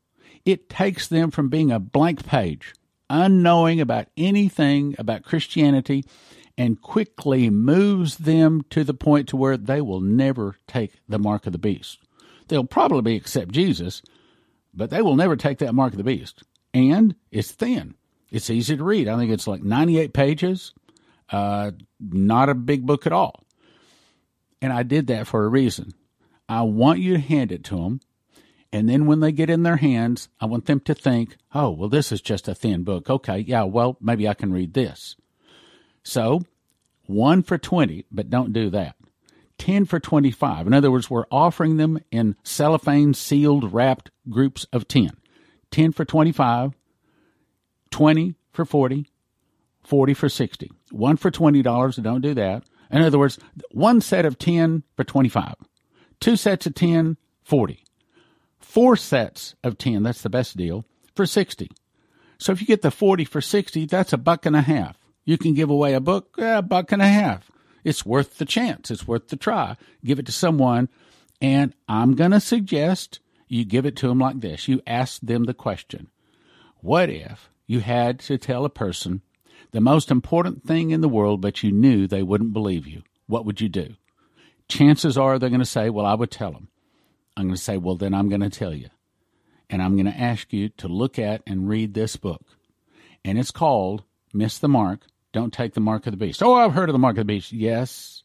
It 0.45 0.69
takes 0.69 1.09
them 1.09 1.31
from 1.31 1.49
being 1.49 1.71
a 1.71 1.79
blank 1.79 2.27
page, 2.27 2.75
unknowing 3.09 3.81
about 3.81 4.09
anything 4.19 4.95
about 4.99 5.23
Christianity, 5.23 6.05
and 6.59 6.81
quickly 6.81 7.49
moves 7.49 8.19
them 8.19 8.63
to 8.69 8.85
the 8.85 8.93
point 8.93 9.29
to 9.29 9.37
where 9.37 9.57
they 9.57 9.81
will 9.81 10.03
never 10.03 10.57
take 10.67 10.93
the 11.09 11.19
mark 11.19 11.47
of 11.47 11.53
the 11.53 11.59
beast. 11.59 11.99
They'll 12.49 12.65
probably 12.65 13.17
accept 13.17 13.53
Jesus, 13.53 14.03
but 14.75 14.91
they 14.91 15.01
will 15.01 15.17
never 15.17 15.37
take 15.37 15.59
that 15.59 15.75
mark 15.75 15.95
of 15.95 15.99
the 15.99 16.05
beast. 16.05 16.43
And 16.75 17.15
it's 17.31 17.51
thin. 17.51 17.95
It's 18.31 18.51
easy 18.51 18.77
to 18.77 18.85
read. 18.85 19.09
I 19.09 19.17
think 19.17 19.31
it's 19.31 19.47
like 19.47 19.63
98 19.63 20.13
pages. 20.13 20.75
Uh, 21.31 21.71
not 21.99 22.51
a 22.51 22.55
big 22.55 22.85
book 22.85 23.07
at 23.07 23.13
all. 23.13 23.43
And 24.63 24.73
I 24.73 24.85
did 24.85 25.09
that 25.09 25.27
for 25.27 25.45
a 25.45 25.49
reason. 25.49 25.93
I 26.49 26.63
want 26.63 27.01
you 27.01 27.15
to 27.15 27.21
hand 27.21 27.51
it 27.51 27.65
to 27.65 27.77
them. 27.77 28.01
And 28.73 28.89
then 28.89 29.05
when 29.05 29.21
they 29.21 29.33
get 29.33 29.51
in 29.51 29.65
their 29.65 29.77
hands, 29.77 30.29
I 30.41 30.47
want 30.47 30.65
them 30.65 30.81
to 30.81 30.95
think, 30.95 31.37
oh, 31.55 31.71
well, 31.71 31.89
this 31.91 32.11
is 32.13 32.23
just 32.23 32.49
a 32.49 32.55
thin 32.55 32.85
book. 32.85 33.11
Okay, 33.11 33.41
yeah, 33.41 33.65
well, 33.65 33.99
maybe 34.01 34.27
I 34.27 34.35
can 34.35 34.53
read 34.53 34.73
this. 34.73 35.17
So, 36.03 36.43
one 37.07 37.43
for 37.43 37.59
20, 37.59 38.07
but 38.11 38.31
don't 38.31 38.53
do 38.53 38.71
that. 38.71 38.97
10 39.59 39.85
for 39.85 40.01
25. 40.01 40.67
In 40.67 40.73
other 40.73 40.91
words, 40.91 41.11
we're 41.11 41.27
offering 41.31 41.77
them 41.77 41.99
in 42.11 42.37
cellophane 42.43 43.15
sealed 43.15 43.73
wrapped 43.73 44.11
groups 44.31 44.67
of 44.73 44.89
10. 44.89 45.11
10 45.71 45.93
for 45.93 46.05
25, 46.05 46.73
20 47.91 48.35
for 48.53 48.65
40, 48.65 49.11
40 49.83 50.15
for 50.15 50.29
60. 50.29 50.71
One 50.91 51.17
for 51.17 51.31
$20, 51.31 52.03
don't 52.03 52.21
do 52.21 52.35
that. 52.35 52.65
In 52.93 53.03
other 53.03 53.19
words, 53.19 53.39
one 53.71 54.01
set 54.01 54.27
of 54.27 54.39
10 54.39 54.83
for 54.97 55.05
25. 55.05 55.55
Two 56.21 56.37
sets 56.37 56.67
of 56.67 56.75
10, 56.75 57.17
40. 57.43 57.85
Four 58.61 58.97
sets 58.97 59.55
of 59.65 59.79
10, 59.79 60.03
that's 60.03 60.23
the 60.23 60.31
best 60.31 60.57
deal, 60.57 60.85
for 61.15 61.27
60. 61.27 61.71
So 62.39 62.53
if 62.53 62.61
you 62.61 62.67
get 62.67 62.83
the 62.83 62.91
40 62.91 63.25
for 63.25 63.41
60, 63.41 63.87
that's 63.87 64.13
a 64.13 64.19
buck 64.19 64.47
and 64.47 64.55
a 64.55 64.63
half. 64.63 64.99
You 65.25 65.39
can 65.39 65.55
give 65.55 65.71
away 65.71 65.95
a 65.95 66.01
book, 66.01 66.37
eh, 66.39 66.59
a 66.59 66.63
buck 66.63 66.93
and 66.93 67.01
a 67.01 67.09
half. 67.09 67.51
It's 67.85 68.07
worth 68.07 68.39
the 68.39 68.45
chance. 68.45 68.91
It's 68.91 69.07
worth 69.07 69.29
the 69.29 69.37
try. 69.37 69.77
Give 70.05 70.19
it 70.19 70.27
to 70.27 70.33
someone. 70.33 70.89
And 71.41 71.75
I'm 71.89 72.15
going 72.15 72.31
to 72.31 72.41
suggest 72.41 73.21
you 73.49 73.65
give 73.65 73.87
it 73.87 73.97
to 73.97 74.09
them 74.09 74.19
like 74.19 74.41
this. 74.41 74.69
You 74.69 74.81
ask 74.87 75.21
them 75.21 75.45
the 75.45 75.55
question 75.55 76.09
What 76.81 77.11
if 77.11 77.51
you 77.67 77.81
had 77.81 78.21
to 78.21 78.39
tell 78.39 78.65
a 78.65 78.71
person 78.71 79.23
the 79.73 79.81
most 79.81 80.11
important 80.11 80.65
thing 80.65 80.91
in 80.91 81.01
the 81.01 81.09
world, 81.09 81.41
but 81.41 81.63
you 81.63 81.73
knew 81.73 82.07
they 82.07 82.23
wouldn't 82.23 82.53
believe 82.53 82.87
you? 82.87 83.03
What 83.27 83.45
would 83.45 83.61
you 83.61 83.69
do? 83.69 83.95
Chances 84.69 85.19
are 85.19 85.39
they're 85.39 85.49
going 85.51 85.61
to 85.61 85.67
say, 85.67 85.91
Well, 85.91 86.07
I 86.07 86.15
would 86.15 86.31
tell 86.31 86.53
them. 86.53 86.69
I'm 87.37 87.45
going 87.45 87.57
to 87.57 87.61
say, 87.61 87.77
Well, 87.77 87.97
then 87.97 88.15
I'm 88.15 88.29
going 88.29 88.41
to 88.43 88.51
tell 88.51 88.75
you. 88.75 88.89
And 89.69 89.83
I'm 89.83 89.97
going 89.97 90.13
to 90.13 90.21
ask 90.21 90.53
you 90.53 90.69
to 90.69 90.89
look 90.89 91.19
at 91.19 91.43
and 91.47 91.69
read 91.69 91.95
this 91.95 92.17
book. 92.17 92.43
And 93.25 93.39
it's 93.39 93.51
called 93.51 94.05
Miss 94.33 94.59
the 94.59 94.69
Mark 94.69 95.07
don't 95.33 95.53
take 95.53 95.75
the 95.75 95.81
mark 95.81 96.07
of 96.07 96.13
the 96.13 96.19
beast. 96.19 96.43
Oh, 96.43 96.55
I've 96.55 96.75
heard 96.75 96.89
of 96.89 96.93
the 96.93 96.99
mark 96.99 97.17
of 97.17 97.27
the 97.27 97.33
beast. 97.33 97.53
Yes, 97.53 98.23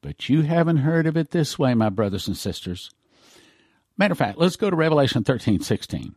but 0.00 0.28
you 0.28 0.42
haven't 0.42 0.78
heard 0.78 1.06
of 1.06 1.16
it 1.16 1.30
this 1.30 1.58
way, 1.58 1.74
my 1.74 1.88
brothers 1.88 2.28
and 2.28 2.36
sisters. 2.36 2.90
Matter 3.96 4.12
of 4.12 4.18
fact, 4.18 4.38
let's 4.38 4.56
go 4.56 4.70
to 4.70 4.76
Revelation 4.76 5.24
13 5.24 5.60
16. 5.60 6.14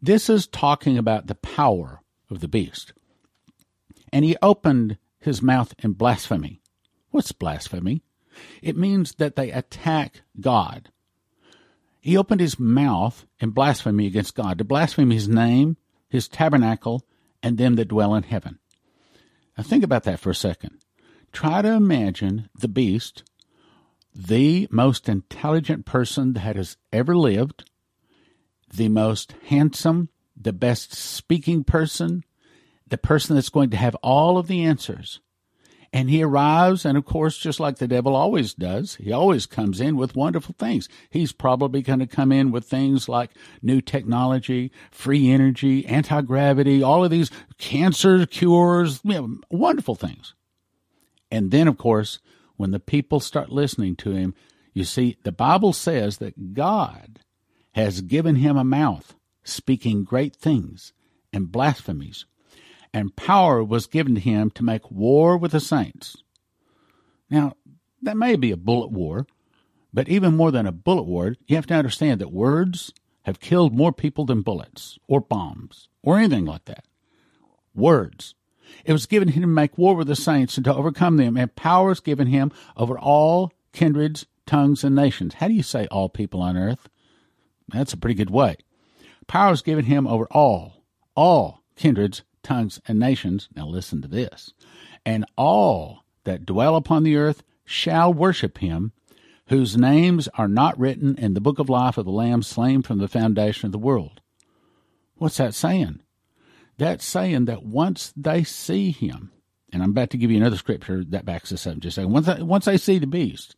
This 0.00 0.28
is 0.28 0.46
talking 0.46 0.98
about 0.98 1.26
the 1.26 1.34
power 1.34 2.02
of 2.30 2.40
the 2.40 2.48
beast. 2.48 2.92
And 4.12 4.24
he 4.24 4.36
opened 4.42 4.98
his 5.20 5.42
mouth 5.42 5.74
in 5.78 5.92
blasphemy. 5.92 6.60
What's 7.10 7.32
blasphemy? 7.32 8.02
It 8.62 8.76
means 8.76 9.14
that 9.14 9.36
they 9.36 9.50
attack 9.50 10.22
God. 10.40 10.90
He 12.00 12.16
opened 12.16 12.40
his 12.40 12.58
mouth 12.58 13.26
in 13.40 13.50
blasphemy 13.50 14.06
against 14.06 14.34
God, 14.34 14.58
to 14.58 14.64
blaspheme 14.64 15.10
his 15.10 15.28
name, 15.28 15.76
his 16.08 16.28
tabernacle, 16.28 17.04
and 17.42 17.58
them 17.58 17.74
that 17.76 17.88
dwell 17.88 18.14
in 18.14 18.22
heaven. 18.22 18.58
Now, 19.56 19.64
think 19.64 19.82
about 19.82 20.04
that 20.04 20.20
for 20.20 20.30
a 20.30 20.34
second. 20.34 20.78
Try 21.32 21.62
to 21.62 21.72
imagine 21.72 22.48
the 22.58 22.68
beast, 22.68 23.24
the 24.14 24.68
most 24.70 25.08
intelligent 25.08 25.84
person 25.84 26.32
that 26.34 26.56
has 26.56 26.76
ever 26.92 27.16
lived, 27.16 27.68
the 28.72 28.88
most 28.88 29.34
handsome, 29.46 30.08
the 30.36 30.52
best 30.52 30.94
speaking 30.94 31.64
person, 31.64 32.24
the 32.90 32.98
person 32.98 33.34
that's 33.34 33.48
going 33.48 33.70
to 33.70 33.76
have 33.76 33.94
all 33.96 34.38
of 34.38 34.46
the 34.46 34.64
answers. 34.64 35.20
And 35.90 36.10
he 36.10 36.22
arrives, 36.22 36.84
and 36.84 36.98
of 36.98 37.06
course, 37.06 37.38
just 37.38 37.58
like 37.58 37.78
the 37.78 37.88
devil 37.88 38.14
always 38.14 38.52
does, 38.52 38.96
he 38.96 39.10
always 39.10 39.46
comes 39.46 39.80
in 39.80 39.96
with 39.96 40.14
wonderful 40.14 40.54
things. 40.58 40.86
He's 41.08 41.32
probably 41.32 41.80
going 41.80 42.00
to 42.00 42.06
come 42.06 42.30
in 42.30 42.50
with 42.50 42.66
things 42.66 43.08
like 43.08 43.30
new 43.62 43.80
technology, 43.80 44.70
free 44.90 45.30
energy, 45.30 45.86
anti 45.86 46.20
gravity, 46.20 46.82
all 46.82 47.04
of 47.04 47.10
these 47.10 47.30
cancer 47.56 48.26
cures, 48.26 49.00
you 49.02 49.14
know, 49.14 49.38
wonderful 49.50 49.94
things. 49.94 50.34
And 51.30 51.50
then, 51.50 51.68
of 51.68 51.78
course, 51.78 52.18
when 52.56 52.70
the 52.70 52.80
people 52.80 53.20
start 53.20 53.50
listening 53.50 53.96
to 53.96 54.10
him, 54.10 54.34
you 54.74 54.84
see, 54.84 55.16
the 55.24 55.32
Bible 55.32 55.72
says 55.72 56.18
that 56.18 56.52
God 56.52 57.20
has 57.72 58.02
given 58.02 58.36
him 58.36 58.58
a 58.58 58.64
mouth 58.64 59.14
speaking 59.42 60.04
great 60.04 60.36
things 60.36 60.92
and 61.32 61.50
blasphemies 61.50 62.26
and 62.92 63.16
power 63.16 63.62
was 63.62 63.86
given 63.86 64.14
to 64.14 64.20
him 64.20 64.50
to 64.50 64.64
make 64.64 64.90
war 64.90 65.36
with 65.36 65.52
the 65.52 65.60
saints. 65.60 66.16
Now, 67.30 67.54
that 68.02 68.16
may 68.16 68.36
be 68.36 68.50
a 68.50 68.56
bullet 68.56 68.90
war, 68.90 69.26
but 69.92 70.08
even 70.08 70.36
more 70.36 70.50
than 70.50 70.66
a 70.66 70.72
bullet 70.72 71.02
war, 71.04 71.34
you 71.46 71.56
have 71.56 71.66
to 71.66 71.74
understand 71.74 72.20
that 72.20 72.32
words 72.32 72.92
have 73.22 73.40
killed 73.40 73.74
more 73.74 73.92
people 73.92 74.24
than 74.24 74.42
bullets 74.42 74.98
or 75.06 75.20
bombs 75.20 75.88
or 76.02 76.18
anything 76.18 76.44
like 76.44 76.64
that. 76.66 76.84
Words. 77.74 78.34
It 78.84 78.92
was 78.92 79.06
given 79.06 79.28
him 79.28 79.42
to 79.42 79.46
make 79.46 79.78
war 79.78 79.94
with 79.94 80.08
the 80.08 80.16
saints 80.16 80.56
and 80.56 80.64
to 80.64 80.74
overcome 80.74 81.16
them, 81.16 81.36
and 81.36 81.54
power 81.54 81.90
is 81.90 82.00
given 82.00 82.26
him 82.26 82.52
over 82.76 82.98
all 82.98 83.52
kindreds, 83.72 84.26
tongues, 84.46 84.84
and 84.84 84.94
nations. 84.94 85.34
How 85.34 85.48
do 85.48 85.54
you 85.54 85.62
say 85.62 85.86
all 85.86 86.08
people 86.08 86.40
on 86.42 86.56
earth? 86.56 86.88
That's 87.68 87.92
a 87.92 87.98
pretty 87.98 88.14
good 88.14 88.30
way. 88.30 88.56
Power 89.26 89.52
is 89.52 89.62
given 89.62 89.84
him 89.84 90.06
over 90.06 90.26
all, 90.30 90.84
all 91.14 91.62
kindreds, 91.76 92.22
tongues, 92.42 92.80
and 92.86 92.98
nations. 92.98 93.48
Now 93.54 93.66
listen 93.66 94.02
to 94.02 94.08
this. 94.08 94.52
And 95.04 95.24
all 95.36 96.04
that 96.24 96.46
dwell 96.46 96.76
upon 96.76 97.02
the 97.02 97.16
earth 97.16 97.42
shall 97.64 98.12
worship 98.12 98.58
him, 98.58 98.92
whose 99.48 99.76
names 99.76 100.28
are 100.34 100.48
not 100.48 100.78
written 100.78 101.16
in 101.16 101.34
the 101.34 101.40
book 101.40 101.58
of 101.58 101.68
life 101.68 101.98
of 101.98 102.04
the 102.04 102.10
Lamb 102.10 102.42
slain 102.42 102.82
from 102.82 102.98
the 102.98 103.08
foundation 103.08 103.66
of 103.66 103.72
the 103.72 103.78
world. 103.78 104.20
What's 105.16 105.38
that 105.38 105.54
saying? 105.54 106.00
That's 106.76 107.04
saying 107.04 107.46
that 107.46 107.64
once 107.64 108.12
they 108.16 108.44
see 108.44 108.90
him, 108.90 109.32
and 109.72 109.82
I'm 109.82 109.90
about 109.90 110.10
to 110.10 110.16
give 110.16 110.30
you 110.30 110.36
another 110.36 110.56
scripture 110.56 111.04
that 111.08 111.24
backs 111.24 111.50
this 111.50 111.66
up. 111.66 111.78
Just 111.78 111.96
saying, 111.96 112.10
once 112.10 112.26
they, 112.26 112.42
once 112.42 112.64
they 112.66 112.76
see 112.76 112.98
the 112.98 113.06
beast, 113.06 113.56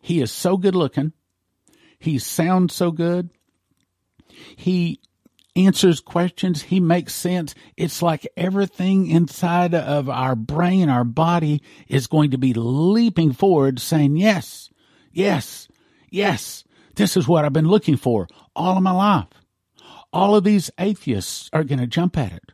he 0.00 0.20
is 0.20 0.30
so 0.30 0.56
good 0.56 0.74
looking, 0.74 1.12
he 1.98 2.18
sounds 2.18 2.74
so 2.74 2.90
good, 2.90 3.30
he 4.56 5.00
answers 5.54 6.00
questions. 6.00 6.62
He 6.62 6.80
makes 6.80 7.14
sense. 7.14 7.54
It's 7.76 8.02
like 8.02 8.26
everything 8.36 9.06
inside 9.08 9.74
of 9.74 10.08
our 10.08 10.34
brain, 10.34 10.88
our 10.88 11.04
body 11.04 11.62
is 11.88 12.06
going 12.06 12.30
to 12.30 12.38
be 12.38 12.54
leaping 12.54 13.32
forward 13.32 13.80
saying, 13.80 14.16
yes, 14.16 14.70
yes, 15.12 15.68
yes, 16.10 16.64
this 16.96 17.16
is 17.16 17.28
what 17.28 17.44
I've 17.44 17.52
been 17.52 17.68
looking 17.68 17.96
for 17.96 18.28
all 18.54 18.76
of 18.76 18.82
my 18.82 18.92
life. 18.92 19.28
All 20.12 20.36
of 20.36 20.44
these 20.44 20.70
atheists 20.78 21.48
are 21.52 21.64
going 21.64 21.78
to 21.78 21.86
jump 21.86 22.18
at 22.18 22.32
it. 22.32 22.52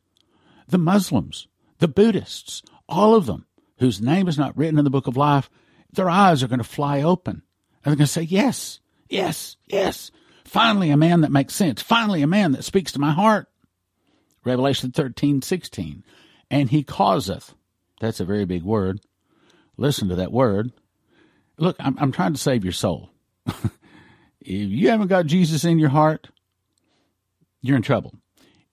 The 0.68 0.78
Muslims, 0.78 1.48
the 1.78 1.88
Buddhists, 1.88 2.62
all 2.88 3.14
of 3.14 3.26
them 3.26 3.46
whose 3.78 4.00
name 4.00 4.28
is 4.28 4.38
not 4.38 4.56
written 4.56 4.78
in 4.78 4.84
the 4.84 4.90
book 4.90 5.06
of 5.06 5.16
life, 5.16 5.50
their 5.92 6.10
eyes 6.10 6.42
are 6.42 6.48
going 6.48 6.58
to 6.58 6.64
fly 6.64 7.02
open. 7.02 7.42
And 7.84 7.92
they're 7.92 7.96
going 7.96 8.06
to 8.06 8.12
say, 8.12 8.22
yes, 8.22 8.80
yes, 9.08 9.56
yes. 9.66 10.10
Finally, 10.48 10.90
a 10.90 10.96
man 10.96 11.20
that 11.20 11.30
makes 11.30 11.54
sense. 11.54 11.82
Finally, 11.82 12.22
a 12.22 12.26
man 12.26 12.52
that 12.52 12.64
speaks 12.64 12.92
to 12.92 12.98
my 12.98 13.12
heart. 13.12 13.48
Revelation 14.44 14.92
13, 14.92 15.42
16. 15.42 16.02
And 16.50 16.70
he 16.70 16.82
causeth. 16.82 17.54
That's 18.00 18.20
a 18.20 18.24
very 18.24 18.46
big 18.46 18.62
word. 18.62 19.00
Listen 19.76 20.08
to 20.08 20.16
that 20.16 20.32
word. 20.32 20.72
Look, 21.58 21.76
I'm, 21.78 21.98
I'm 21.98 22.12
trying 22.12 22.32
to 22.32 22.40
save 22.40 22.64
your 22.64 22.72
soul. 22.72 23.10
if 23.46 23.60
you 24.40 24.88
haven't 24.88 25.08
got 25.08 25.26
Jesus 25.26 25.64
in 25.64 25.78
your 25.78 25.90
heart, 25.90 26.28
you're 27.60 27.76
in 27.76 27.82
trouble. 27.82 28.14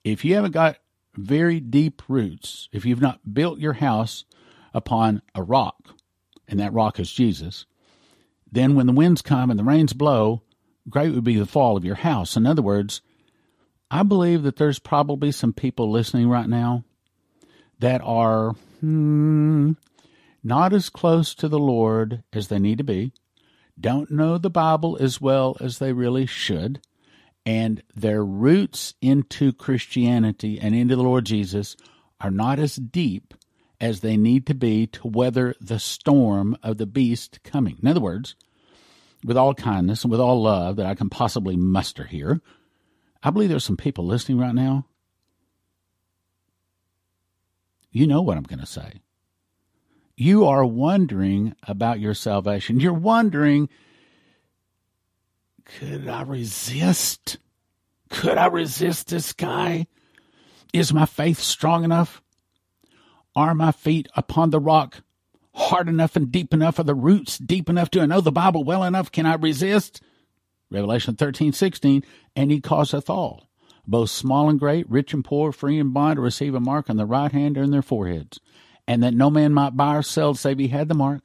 If 0.02 0.24
you 0.24 0.34
haven't 0.34 0.52
got 0.52 0.78
very 1.14 1.60
deep 1.60 2.02
roots, 2.08 2.70
if 2.72 2.86
you've 2.86 3.02
not 3.02 3.34
built 3.34 3.58
your 3.58 3.74
house 3.74 4.24
upon 4.72 5.20
a 5.34 5.42
rock, 5.42 5.90
and 6.48 6.58
that 6.58 6.72
rock 6.72 6.98
is 6.98 7.12
Jesus, 7.12 7.66
then 8.50 8.76
when 8.76 8.86
the 8.86 8.92
winds 8.92 9.20
come 9.20 9.50
and 9.50 9.58
the 9.58 9.64
rains 9.64 9.92
blow, 9.92 10.42
great 10.88 11.14
would 11.14 11.24
be 11.24 11.36
the 11.36 11.46
fall 11.46 11.76
of 11.76 11.84
your 11.84 11.96
house. 11.96 12.36
In 12.36 12.46
other 12.46 12.62
words, 12.62 13.00
I 13.90 14.02
believe 14.02 14.42
that 14.42 14.56
there's 14.56 14.78
probably 14.78 15.32
some 15.32 15.52
people 15.52 15.90
listening 15.90 16.28
right 16.28 16.48
now 16.48 16.84
that 17.78 18.00
are 18.02 18.52
hmm, 18.80 19.72
not 20.42 20.72
as 20.72 20.88
close 20.88 21.34
to 21.36 21.48
the 21.48 21.58
Lord 21.58 22.22
as 22.32 22.48
they 22.48 22.58
need 22.58 22.78
to 22.78 22.84
be. 22.84 23.12
don't 23.78 24.10
know 24.10 24.38
the 24.38 24.50
Bible 24.50 24.96
as 25.00 25.20
well 25.20 25.56
as 25.60 25.78
they 25.78 25.92
really 25.92 26.26
should, 26.26 26.80
and 27.44 27.82
their 27.94 28.24
roots 28.24 28.94
into 29.00 29.52
Christianity 29.52 30.58
and 30.58 30.74
into 30.74 30.96
the 30.96 31.02
Lord 31.02 31.26
Jesus 31.26 31.76
are 32.20 32.30
not 32.30 32.58
as 32.58 32.76
deep 32.76 33.34
as 33.80 34.00
they 34.00 34.16
need 34.16 34.46
to 34.46 34.54
be 34.54 34.86
to 34.86 35.06
weather 35.06 35.54
the 35.60 35.78
storm 35.78 36.56
of 36.62 36.78
the 36.78 36.86
beast 36.86 37.40
coming. 37.44 37.76
In 37.82 37.88
other 37.88 38.00
words, 38.00 38.34
with 39.26 39.36
all 39.36 39.54
kindness 39.54 40.04
and 40.04 40.10
with 40.10 40.20
all 40.20 40.40
love 40.40 40.76
that 40.76 40.86
I 40.86 40.94
can 40.94 41.10
possibly 41.10 41.56
muster 41.56 42.04
here, 42.04 42.40
I 43.22 43.30
believe 43.30 43.48
there's 43.48 43.64
some 43.64 43.76
people 43.76 44.06
listening 44.06 44.38
right 44.38 44.54
now. 44.54 44.86
You 47.90 48.06
know 48.06 48.22
what 48.22 48.36
I'm 48.36 48.44
going 48.44 48.60
to 48.60 48.66
say. 48.66 49.00
You 50.16 50.46
are 50.46 50.64
wondering 50.64 51.56
about 51.66 51.98
your 51.98 52.14
salvation. 52.14 52.78
You're 52.78 52.92
wondering, 52.92 53.68
could 55.64 56.06
I 56.06 56.22
resist? 56.22 57.38
Could 58.10 58.38
I 58.38 58.46
resist 58.46 59.08
this 59.08 59.32
guy? 59.32 59.88
Is 60.72 60.92
my 60.92 61.04
faith 61.04 61.40
strong 61.40 61.82
enough? 61.82 62.22
Are 63.34 63.54
my 63.54 63.72
feet 63.72 64.06
upon 64.14 64.50
the 64.50 64.60
rock 64.60 65.02
hard 65.56 65.88
enough 65.88 66.16
and 66.16 66.30
deep 66.30 66.52
enough? 66.52 66.78
Are 66.78 66.84
the 66.84 66.94
roots 66.94 67.38
deep 67.38 67.68
enough? 67.68 67.90
Do 67.90 68.00
I 68.02 68.06
know 68.06 68.20
the 68.20 68.30
Bible 68.30 68.62
well 68.62 68.84
enough? 68.84 69.10
Can 69.10 69.26
I 69.26 69.34
resist? 69.34 70.02
Revelation 70.70 71.16
thirteen 71.16 71.52
sixteen. 71.52 72.04
and 72.34 72.50
he 72.50 72.60
causeth 72.60 73.08
all, 73.08 73.48
both 73.86 74.10
small 74.10 74.48
and 74.48 74.60
great, 74.60 74.88
rich 74.90 75.14
and 75.14 75.24
poor, 75.24 75.52
free 75.52 75.78
and 75.78 75.94
bond, 75.94 76.16
to 76.16 76.20
receive 76.20 76.54
a 76.54 76.60
mark 76.60 76.90
on 76.90 76.96
the 76.96 77.06
right 77.06 77.32
hand 77.32 77.56
or 77.56 77.62
in 77.62 77.70
their 77.70 77.82
foreheads, 77.82 78.38
and 78.86 79.02
that 79.02 79.14
no 79.14 79.30
man 79.30 79.54
might 79.54 79.76
buy 79.76 79.96
or 79.96 80.02
sell 80.02 80.34
save 80.34 80.58
he 80.58 80.68
had 80.68 80.88
the 80.88 80.94
mark, 80.94 81.22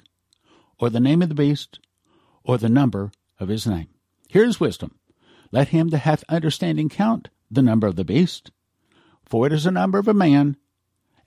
or 0.79 0.89
the 0.89 0.99
name 0.99 1.21
of 1.21 1.29
the 1.29 1.35
beast, 1.35 1.79
or 2.43 2.57
the 2.57 2.69
number 2.69 3.11
of 3.39 3.49
his 3.49 3.67
name. 3.67 3.87
Here 4.29 4.45
is 4.45 4.59
wisdom. 4.59 4.95
Let 5.51 5.69
him 5.69 5.89
that 5.89 5.99
hath 5.99 6.23
understanding 6.29 6.87
count 6.87 7.29
the 7.49 7.61
number 7.61 7.87
of 7.87 7.97
the 7.97 8.05
beast, 8.05 8.51
for 9.25 9.45
it 9.45 9.53
is 9.53 9.65
the 9.65 9.71
number 9.71 9.99
of 9.99 10.07
a 10.07 10.13
man, 10.13 10.55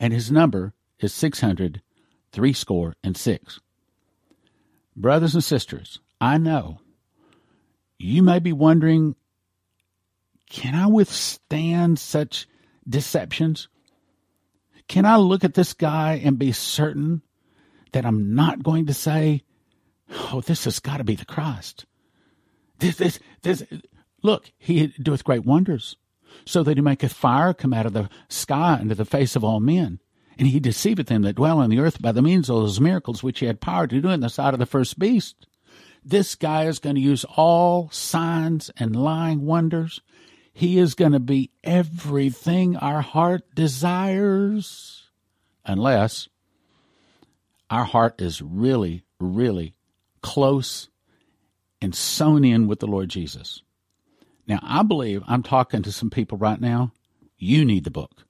and 0.00 0.12
his 0.12 0.30
number 0.30 0.72
is 1.00 1.12
six 1.12 1.40
hundred 1.40 1.82
threescore 2.34 2.94
and 3.04 3.16
six. 3.16 3.60
Brothers 4.96 5.34
and 5.34 5.42
sisters, 5.42 6.00
I 6.20 6.38
know 6.38 6.80
you 7.98 8.22
may 8.22 8.40
be 8.40 8.52
wondering 8.52 9.14
can 10.50 10.74
I 10.74 10.86
withstand 10.86 11.98
such 11.98 12.46
deceptions? 12.88 13.68
Can 14.88 15.06
I 15.06 15.16
look 15.16 15.42
at 15.42 15.54
this 15.54 15.72
guy 15.72 16.20
and 16.22 16.38
be 16.38 16.52
certain 16.52 17.22
that 17.92 18.04
I'm 18.04 18.34
not 18.34 18.62
going 18.62 18.86
to 18.86 18.94
say, 18.94 19.42
oh, 20.10 20.42
this 20.42 20.64
has 20.64 20.78
got 20.78 20.98
to 20.98 21.04
be 21.04 21.16
the 21.16 21.24
Christ? 21.24 21.86
This, 22.78 22.96
this, 22.96 23.18
this, 23.42 23.64
look, 24.22 24.52
he 24.58 24.88
doeth 24.88 25.24
great 25.24 25.44
wonders, 25.44 25.96
so 26.44 26.62
that 26.62 26.76
he 26.76 26.82
maketh 26.82 27.12
fire 27.12 27.54
come 27.54 27.72
out 27.72 27.86
of 27.86 27.92
the 27.92 28.10
sky 28.28 28.78
into 28.80 28.94
the 28.94 29.04
face 29.04 29.34
of 29.34 29.44
all 29.44 29.60
men. 29.60 29.98
And 30.38 30.48
he 30.48 30.60
deceiveth 30.60 31.06
them 31.06 31.22
that 31.22 31.36
dwell 31.36 31.58
on 31.58 31.70
the 31.70 31.78
earth 31.78 32.02
by 32.02 32.12
the 32.12 32.22
means 32.22 32.48
of 32.48 32.56
those 32.56 32.80
miracles 32.80 33.22
which 33.22 33.40
he 33.40 33.46
had 33.46 33.60
power 33.60 33.86
to 33.86 34.00
do 34.00 34.08
in 34.08 34.20
the 34.20 34.28
sight 34.28 34.54
of 34.54 34.60
the 34.60 34.66
first 34.66 34.98
beast. 34.98 35.46
This 36.04 36.34
guy 36.34 36.66
is 36.66 36.80
going 36.80 36.96
to 36.96 37.00
use 37.00 37.24
all 37.24 37.88
signs 37.90 38.70
and 38.76 38.96
lying 38.96 39.46
wonders. 39.46 40.00
He 40.52 40.78
is 40.78 40.94
going 40.94 41.12
to 41.12 41.20
be 41.20 41.50
everything 41.62 42.76
our 42.76 43.00
heart 43.00 43.42
desires, 43.54 45.08
unless 45.64 46.28
our 47.70 47.84
heart 47.84 48.20
is 48.20 48.42
really, 48.42 49.04
really 49.18 49.74
close 50.20 50.88
and 51.80 51.94
sewn 51.94 52.44
in 52.44 52.66
with 52.66 52.80
the 52.80 52.86
Lord 52.86 53.08
Jesus. 53.08 53.62
Now, 54.46 54.58
I 54.62 54.82
believe 54.82 55.22
I'm 55.26 55.42
talking 55.42 55.82
to 55.82 55.92
some 55.92 56.10
people 56.10 56.38
right 56.38 56.60
now. 56.60 56.92
You 57.36 57.64
need 57.64 57.84
the 57.84 57.90
book. 57.90 58.23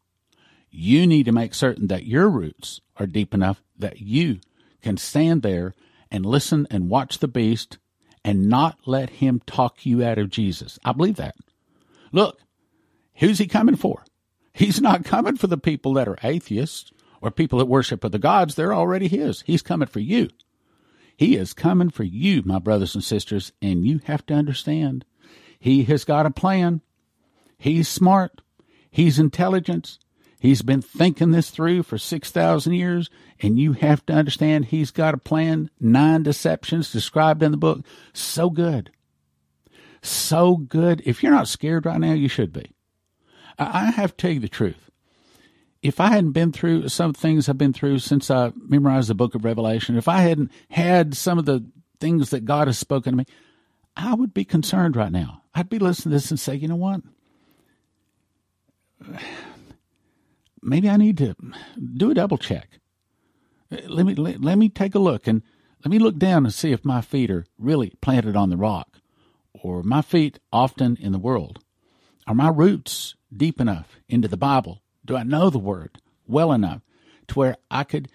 You 0.76 1.06
need 1.06 1.26
to 1.26 1.32
make 1.32 1.54
certain 1.54 1.86
that 1.86 2.04
your 2.04 2.28
roots 2.28 2.80
are 2.96 3.06
deep 3.06 3.32
enough 3.32 3.62
that 3.78 4.00
you 4.00 4.40
can 4.82 4.96
stand 4.96 5.42
there 5.42 5.72
and 6.10 6.26
listen 6.26 6.66
and 6.68 6.90
watch 6.90 7.18
the 7.18 7.28
beast 7.28 7.78
and 8.24 8.48
not 8.48 8.78
let 8.84 9.10
him 9.10 9.40
talk 9.46 9.86
you 9.86 10.02
out 10.04 10.18
of 10.18 10.30
Jesus. 10.30 10.80
I 10.84 10.90
believe 10.90 11.14
that. 11.14 11.36
Look, 12.10 12.40
who's 13.14 13.38
he 13.38 13.46
coming 13.46 13.76
for? 13.76 14.04
He's 14.52 14.80
not 14.80 15.04
coming 15.04 15.36
for 15.36 15.46
the 15.46 15.56
people 15.56 15.92
that 15.94 16.08
are 16.08 16.18
atheists 16.24 16.90
or 17.20 17.30
people 17.30 17.60
that 17.60 17.66
worship 17.66 18.04
other 18.04 18.18
gods. 18.18 18.56
They're 18.56 18.74
already 18.74 19.06
his. 19.06 19.42
He's 19.42 19.62
coming 19.62 19.86
for 19.86 20.00
you. 20.00 20.28
He 21.16 21.36
is 21.36 21.54
coming 21.54 21.90
for 21.90 22.02
you, 22.02 22.42
my 22.44 22.58
brothers 22.58 22.96
and 22.96 23.04
sisters, 23.04 23.52
and 23.62 23.86
you 23.86 24.00
have 24.06 24.26
to 24.26 24.34
understand. 24.34 25.04
He 25.56 25.84
has 25.84 26.04
got 26.04 26.26
a 26.26 26.32
plan. 26.32 26.80
He's 27.58 27.88
smart. 27.88 28.40
He's 28.90 29.20
intelligent. 29.20 29.98
He's 30.44 30.60
been 30.60 30.82
thinking 30.82 31.30
this 31.30 31.48
through 31.48 31.84
for 31.84 31.96
6,000 31.96 32.74
years, 32.74 33.08
and 33.40 33.58
you 33.58 33.72
have 33.72 34.04
to 34.04 34.12
understand 34.12 34.66
he's 34.66 34.90
got 34.90 35.14
a 35.14 35.16
plan. 35.16 35.70
Nine 35.80 36.22
deceptions 36.22 36.92
described 36.92 37.42
in 37.42 37.50
the 37.50 37.56
book. 37.56 37.80
So 38.12 38.50
good. 38.50 38.90
So 40.02 40.58
good. 40.58 41.00
If 41.06 41.22
you're 41.22 41.32
not 41.32 41.48
scared 41.48 41.86
right 41.86 41.98
now, 41.98 42.12
you 42.12 42.28
should 42.28 42.52
be. 42.52 42.72
I 43.58 43.90
have 43.92 44.10
to 44.10 44.16
tell 44.18 44.32
you 44.32 44.40
the 44.40 44.50
truth. 44.50 44.90
If 45.80 45.98
I 45.98 46.08
hadn't 46.08 46.32
been 46.32 46.52
through 46.52 46.90
some 46.90 47.14
things 47.14 47.48
I've 47.48 47.56
been 47.56 47.72
through 47.72 48.00
since 48.00 48.30
I 48.30 48.52
memorized 48.54 49.08
the 49.08 49.14
book 49.14 49.34
of 49.34 49.46
Revelation, 49.46 49.96
if 49.96 50.08
I 50.08 50.18
hadn't 50.18 50.52
had 50.68 51.16
some 51.16 51.38
of 51.38 51.46
the 51.46 51.64
things 52.00 52.28
that 52.28 52.44
God 52.44 52.68
has 52.68 52.78
spoken 52.78 53.12
to 53.12 53.16
me, 53.16 53.24
I 53.96 54.12
would 54.12 54.34
be 54.34 54.44
concerned 54.44 54.94
right 54.94 55.10
now. 55.10 55.40
I'd 55.54 55.70
be 55.70 55.78
listening 55.78 56.10
to 56.10 56.16
this 56.16 56.30
and 56.30 56.38
say, 56.38 56.54
you 56.54 56.68
know 56.68 56.76
what? 56.76 57.00
Maybe 60.64 60.88
I 60.88 60.96
need 60.96 61.18
to 61.18 61.34
do 61.96 62.10
a 62.10 62.14
double 62.14 62.38
check. 62.38 62.80
Let 63.70 64.06
me 64.06 64.14
let, 64.14 64.40
let 64.40 64.58
me 64.58 64.68
take 64.68 64.94
a 64.94 64.98
look 64.98 65.26
and 65.26 65.42
let 65.84 65.90
me 65.90 65.98
look 65.98 66.16
down 66.16 66.44
and 66.44 66.54
see 66.54 66.72
if 66.72 66.84
my 66.84 67.00
feet 67.00 67.30
are 67.30 67.44
really 67.58 67.92
planted 68.00 68.36
on 68.36 68.50
the 68.50 68.56
rock, 68.56 69.00
or 69.52 69.82
my 69.82 70.02
feet 70.02 70.38
often 70.52 70.96
in 71.00 71.12
the 71.12 71.18
world. 71.18 71.62
Are 72.26 72.34
my 72.34 72.48
roots 72.48 73.14
deep 73.34 73.60
enough 73.60 73.98
into 74.08 74.28
the 74.28 74.36
Bible? 74.36 74.82
Do 75.04 75.16
I 75.16 75.24
know 75.24 75.50
the 75.50 75.58
Word 75.58 75.98
well 76.26 76.52
enough 76.52 76.80
to 77.28 77.38
where 77.38 77.56
I 77.70 77.84
could 77.84 78.08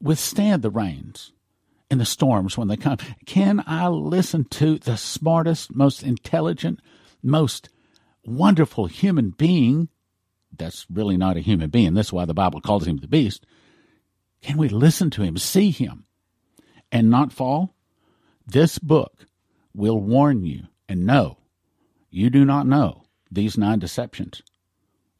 withstand 0.00 0.62
the 0.62 0.70
rains 0.70 1.32
and 1.90 2.00
the 2.00 2.04
storms 2.04 2.58
when 2.58 2.68
they 2.68 2.76
come? 2.76 2.98
Can 3.24 3.62
I 3.66 3.88
listen 3.88 4.44
to 4.44 4.78
the 4.78 4.96
smartest, 4.96 5.74
most 5.74 6.02
intelligent, 6.02 6.80
most 7.22 7.68
wonderful 8.24 8.86
human 8.86 9.30
being 9.30 9.88
that's 10.58 10.86
really 10.90 11.16
not 11.16 11.36
a 11.36 11.40
human 11.40 11.70
being. 11.70 11.94
That's 11.94 12.12
why 12.12 12.24
the 12.24 12.34
Bible 12.34 12.60
calls 12.60 12.86
him 12.86 12.98
the 12.98 13.08
beast. 13.08 13.46
Can 14.42 14.56
we 14.56 14.68
listen 14.68 15.10
to 15.10 15.22
him, 15.22 15.38
see 15.38 15.70
him, 15.70 16.04
and 16.92 17.10
not 17.10 17.32
fall? 17.32 17.74
This 18.46 18.78
book 18.78 19.26
will 19.74 19.98
warn 19.98 20.44
you 20.44 20.64
and 20.88 21.06
know 21.06 21.38
you 22.10 22.30
do 22.30 22.44
not 22.44 22.66
know 22.66 23.02
these 23.30 23.58
nine 23.58 23.78
deceptions. 23.78 24.42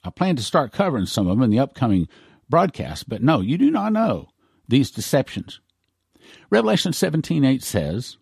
I 0.05 0.11
plan 0.11 0.37
to 0.37 0.43
start 0.43 0.73
covering 0.73 1.07
some 1.07 1.27
of 1.27 1.37
them 1.37 1.43
in 1.43 1.51
the 1.51 1.59
upcoming 1.59 2.09
broadcast, 2.49 3.09
but 3.09 3.23
no, 3.23 3.41
you 3.41 3.59
do 3.59 3.71
not 3.71 3.93
know 3.93 4.29
these 4.69 4.91
deceptions. 4.91 5.61
Revelation 6.49 6.93
17:8 6.93 7.63
says, 7.63 8.17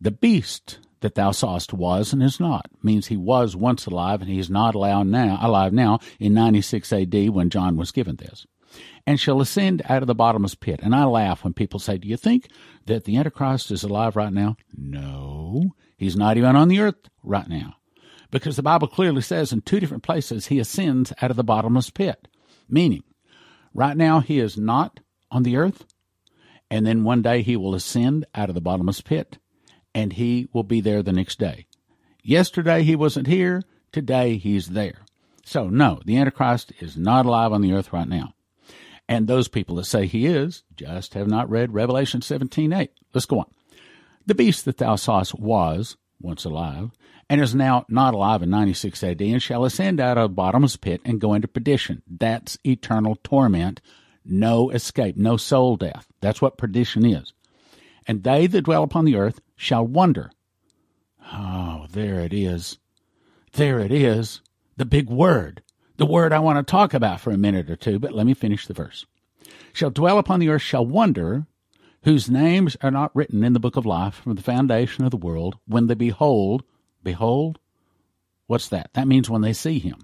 "The 0.00 0.10
beast 0.10 0.80
that 1.00 1.14
thou 1.14 1.30
sawest 1.30 1.72
was 1.72 2.12
and 2.12 2.22
is 2.22 2.40
not. 2.40 2.66
Means 2.82 3.06
he 3.06 3.16
was 3.16 3.56
once 3.56 3.86
alive 3.86 4.20
and 4.20 4.30
he 4.30 4.38
is 4.38 4.50
not 4.50 4.74
alive 4.74 5.06
now 5.06 5.38
alive 5.40 5.72
now 5.72 5.98
in 6.18 6.34
96 6.34 6.92
AD 6.92 7.30
when 7.30 7.50
John 7.50 7.76
was 7.76 7.92
given 7.92 8.16
this. 8.16 8.46
And 9.06 9.18
shall 9.18 9.40
ascend 9.40 9.82
out 9.88 10.02
of 10.02 10.06
the 10.06 10.14
bottomless 10.14 10.54
pit. 10.54 10.80
And 10.82 10.94
I 10.94 11.04
laugh 11.04 11.42
when 11.42 11.54
people 11.54 11.80
say 11.80 11.98
do 11.98 12.08
you 12.08 12.16
think 12.16 12.48
that 12.86 13.04
the 13.04 13.16
antichrist 13.16 13.70
is 13.70 13.82
alive 13.82 14.16
right 14.16 14.32
now? 14.32 14.56
No. 14.76 15.74
He's 15.96 16.16
not 16.16 16.36
even 16.36 16.56
on 16.56 16.68
the 16.68 16.80
earth 16.80 17.08
right 17.22 17.48
now. 17.48 17.74
Because 18.30 18.56
the 18.56 18.62
bible 18.62 18.86
clearly 18.88 19.22
says 19.22 19.52
in 19.52 19.62
two 19.62 19.80
different 19.80 20.02
places 20.02 20.46
he 20.46 20.58
ascends 20.58 21.12
out 21.20 21.30
of 21.30 21.36
the 21.36 21.44
bottomless 21.44 21.90
pit. 21.90 22.28
Meaning 22.68 23.02
right 23.74 23.96
now 23.96 24.20
he 24.20 24.38
is 24.38 24.56
not 24.56 25.00
on 25.30 25.42
the 25.42 25.56
earth 25.56 25.84
and 26.70 26.86
then 26.86 27.04
one 27.04 27.22
day 27.22 27.42
he 27.42 27.56
will 27.56 27.74
ascend 27.74 28.24
out 28.34 28.48
of 28.48 28.54
the 28.54 28.60
bottomless 28.60 29.00
pit 29.00 29.38
and 29.94 30.12
he 30.12 30.48
will 30.52 30.62
be 30.62 30.80
there 30.80 31.02
the 31.02 31.12
next 31.12 31.38
day. 31.38 31.66
Yesterday 32.22 32.82
he 32.82 32.96
wasn't 32.96 33.26
here, 33.26 33.62
today 33.92 34.36
he's 34.36 34.68
there. 34.68 35.00
So, 35.44 35.68
no, 35.68 36.00
the 36.04 36.16
Antichrist 36.16 36.72
is 36.80 36.96
not 36.96 37.26
alive 37.26 37.52
on 37.52 37.62
the 37.62 37.72
earth 37.72 37.92
right 37.92 38.08
now. 38.08 38.34
And 39.08 39.26
those 39.26 39.48
people 39.48 39.74
that 39.76 39.86
say 39.86 40.06
he 40.06 40.26
is 40.26 40.62
just 40.76 41.14
have 41.14 41.26
not 41.26 41.50
read 41.50 41.74
Revelation 41.74 42.20
17:8. 42.20 42.90
Let's 43.12 43.26
go 43.26 43.40
on. 43.40 43.46
The 44.26 44.34
beast 44.34 44.64
that 44.66 44.78
thou 44.78 44.94
sawest 44.96 45.34
was 45.34 45.96
once 46.20 46.44
alive, 46.44 46.90
and 47.28 47.40
is 47.40 47.54
now 47.54 47.84
not 47.88 48.14
alive 48.14 48.42
in 48.42 48.50
96 48.50 49.02
AD, 49.02 49.22
and 49.22 49.42
shall 49.42 49.64
ascend 49.64 49.98
out 49.98 50.18
of 50.18 50.30
the 50.30 50.34
bottomless 50.34 50.76
pit 50.76 51.00
and 51.04 51.20
go 51.20 51.34
into 51.34 51.48
perdition. 51.48 52.02
That's 52.06 52.58
eternal 52.64 53.16
torment, 53.24 53.80
no 54.24 54.70
escape, 54.70 55.16
no 55.16 55.36
soul 55.36 55.76
death. 55.76 56.06
That's 56.20 56.42
what 56.42 56.58
perdition 56.58 57.04
is 57.04 57.32
and 58.10 58.24
they 58.24 58.48
that 58.48 58.62
dwell 58.62 58.82
upon 58.82 59.04
the 59.04 59.14
earth 59.14 59.40
shall 59.54 59.86
wonder. 59.86 60.32
Oh, 61.32 61.86
there 61.92 62.18
it 62.18 62.32
is. 62.32 62.76
There 63.52 63.78
it 63.78 63.92
is. 63.92 64.40
The 64.76 64.84
big 64.84 65.08
word. 65.08 65.62
The 65.96 66.06
word 66.06 66.32
I 66.32 66.40
want 66.40 66.58
to 66.58 66.68
talk 66.68 66.92
about 66.92 67.20
for 67.20 67.30
a 67.30 67.38
minute 67.38 67.70
or 67.70 67.76
two, 67.76 68.00
but 68.00 68.12
let 68.12 68.26
me 68.26 68.34
finish 68.34 68.66
the 68.66 68.74
verse. 68.74 69.06
Shall 69.72 69.90
dwell 69.90 70.18
upon 70.18 70.40
the 70.40 70.48
earth 70.48 70.62
shall 70.62 70.84
wonder, 70.84 71.46
whose 72.02 72.28
names 72.28 72.76
are 72.82 72.90
not 72.90 73.14
written 73.14 73.44
in 73.44 73.52
the 73.52 73.60
book 73.60 73.76
of 73.76 73.86
life 73.86 74.16
from 74.16 74.34
the 74.34 74.42
foundation 74.42 75.04
of 75.04 75.12
the 75.12 75.16
world, 75.16 75.58
when 75.68 75.86
they 75.86 75.94
behold, 75.94 76.64
behold, 77.04 77.60
what's 78.48 78.66
that? 78.70 78.90
That 78.94 79.06
means 79.06 79.30
when 79.30 79.42
they 79.42 79.52
see 79.52 79.78
him. 79.78 79.98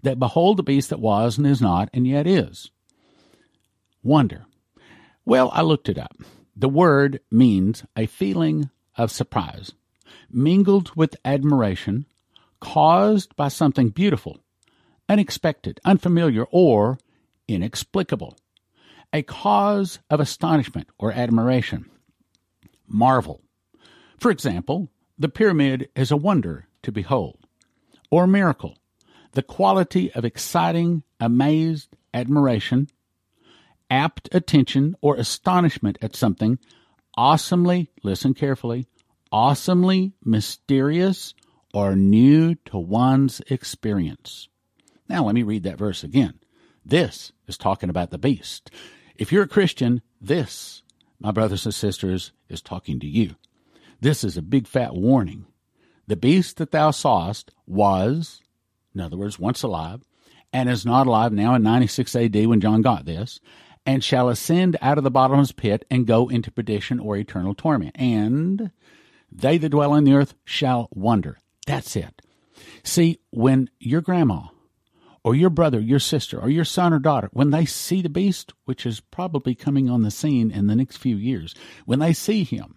That 0.00 0.18
behold 0.18 0.56
the 0.56 0.62
beast 0.62 0.88
that 0.88 1.00
was 1.00 1.36
and 1.36 1.46
is 1.46 1.60
not 1.60 1.90
and 1.92 2.06
yet 2.06 2.26
is. 2.26 2.70
Wonder. 4.02 4.46
Well, 5.26 5.50
I 5.52 5.60
looked 5.60 5.90
it 5.90 5.98
up. 5.98 6.16
The 6.58 6.70
word 6.70 7.20
means 7.30 7.84
a 7.94 8.06
feeling 8.06 8.70
of 8.96 9.10
surprise, 9.10 9.72
mingled 10.30 10.96
with 10.96 11.16
admiration, 11.22 12.06
caused 12.60 13.36
by 13.36 13.48
something 13.48 13.90
beautiful, 13.90 14.40
unexpected, 15.06 15.80
unfamiliar, 15.84 16.46
or 16.50 16.98
inexplicable. 17.46 18.38
A 19.12 19.22
cause 19.22 19.98
of 20.08 20.18
astonishment 20.18 20.88
or 20.98 21.12
admiration. 21.12 21.90
Marvel. 22.88 23.42
For 24.18 24.30
example, 24.30 24.88
the 25.18 25.28
pyramid 25.28 25.90
is 25.94 26.10
a 26.10 26.16
wonder 26.16 26.68
to 26.82 26.90
behold. 26.90 27.38
Or 28.10 28.26
miracle. 28.26 28.78
The 29.32 29.42
quality 29.42 30.10
of 30.12 30.24
exciting, 30.24 31.02
amazed 31.20 31.94
admiration, 32.14 32.88
apt 33.90 34.28
attention, 34.32 34.96
or 35.00 35.16
astonishment 35.16 35.98
at 36.02 36.16
something 36.16 36.58
awesomely, 37.16 37.90
listen 38.02 38.34
carefully, 38.34 38.86
awesomely 39.32 40.12
mysterious 40.24 41.34
or 41.72 41.96
new 41.96 42.54
to 42.54 42.78
one's 42.78 43.40
experience. 43.48 44.48
Now, 45.08 45.24
let 45.24 45.34
me 45.34 45.42
read 45.42 45.62
that 45.64 45.78
verse 45.78 46.02
again. 46.04 46.40
This 46.84 47.32
is 47.46 47.58
talking 47.58 47.90
about 47.90 48.10
the 48.10 48.18
beast. 48.18 48.70
If 49.16 49.32
you're 49.32 49.44
a 49.44 49.48
Christian, 49.48 50.02
this, 50.20 50.82
my 51.18 51.30
brothers 51.30 51.64
and 51.64 51.74
sisters, 51.74 52.32
is 52.48 52.62
talking 52.62 53.00
to 53.00 53.06
you. 53.06 53.36
This 54.00 54.24
is 54.24 54.36
a 54.36 54.42
big 54.42 54.66
fat 54.66 54.94
warning. 54.94 55.46
The 56.06 56.16
beast 56.16 56.58
that 56.58 56.70
thou 56.70 56.92
sawest 56.92 57.50
was, 57.66 58.40
in 58.94 59.00
other 59.00 59.16
words, 59.16 59.38
once 59.38 59.62
alive, 59.62 60.02
and 60.52 60.68
is 60.68 60.86
not 60.86 61.06
alive 61.06 61.32
now 61.32 61.54
in 61.54 61.62
96 61.62 62.14
AD 62.14 62.46
when 62.46 62.60
John 62.60 62.82
got 62.82 63.04
this, 63.04 63.40
and 63.86 64.02
shall 64.02 64.28
ascend 64.28 64.76
out 64.82 64.98
of 64.98 65.04
the 65.04 65.10
bottomless 65.10 65.52
pit 65.52 65.84
and 65.90 66.06
go 66.06 66.28
into 66.28 66.50
perdition 66.50 66.98
or 66.98 67.16
eternal 67.16 67.54
torment. 67.54 67.94
And 67.94 68.72
they 69.30 69.56
that 69.58 69.68
dwell 69.70 69.92
on 69.92 70.04
the 70.04 70.14
earth 70.14 70.34
shall 70.44 70.88
wonder. 70.92 71.38
That's 71.66 71.94
it. 71.96 72.20
See, 72.82 73.20
when 73.30 73.70
your 73.78 74.00
grandma 74.00 74.48
or 75.22 75.34
your 75.34 75.50
brother, 75.50 75.80
your 75.80 75.98
sister, 75.98 76.38
or 76.38 76.48
your 76.48 76.64
son 76.64 76.92
or 76.92 77.00
daughter, 77.00 77.28
when 77.32 77.50
they 77.50 77.64
see 77.64 78.00
the 78.00 78.08
beast, 78.08 78.52
which 78.64 78.86
is 78.86 79.00
probably 79.00 79.54
coming 79.54 79.90
on 79.90 80.02
the 80.02 80.10
scene 80.10 80.50
in 80.50 80.68
the 80.68 80.76
next 80.76 80.98
few 80.98 81.16
years, 81.16 81.54
when 81.84 81.98
they 81.98 82.12
see 82.12 82.44
him, 82.44 82.76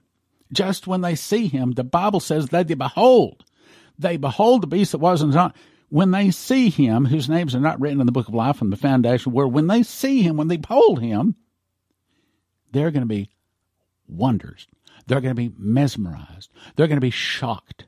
just 0.51 0.87
when 0.87 1.01
they 1.01 1.13
see 1.13 1.47
him, 1.47 1.73
the 1.73 1.83
Bible 1.83 2.19
says 2.19 2.47
that 2.47 2.67
they 2.67 2.73
behold, 2.73 3.45
they 3.99 4.17
behold 4.17 4.63
the 4.63 4.67
beast 4.67 4.93
that 4.93 4.97
was 4.97 5.21
and 5.21 5.29
is 5.29 5.35
not 5.35 5.55
when 5.89 6.11
they 6.11 6.31
see 6.31 6.69
him, 6.69 7.05
whose 7.05 7.29
names 7.29 7.55
are 7.55 7.59
not 7.59 7.79
written 7.79 7.99
in 7.99 8.05
the 8.05 8.11
book 8.11 8.27
of 8.27 8.33
life 8.33 8.57
from 8.57 8.69
the 8.69 8.77
foundation 8.77 9.31
world, 9.31 9.53
when 9.53 9.67
they 9.67 9.83
see 9.83 10.21
him, 10.21 10.37
when 10.37 10.47
they 10.47 10.57
behold 10.57 11.01
him, 11.01 11.35
they're 12.71 12.91
going 12.91 13.01
to 13.01 13.07
be 13.07 13.29
wonders. 14.07 14.67
They're 15.07 15.21
going 15.21 15.35
to 15.35 15.49
be 15.49 15.53
mesmerized. 15.57 16.51
They're 16.75 16.87
going 16.87 16.97
to 16.97 17.01
be 17.01 17.09
shocked. 17.09 17.85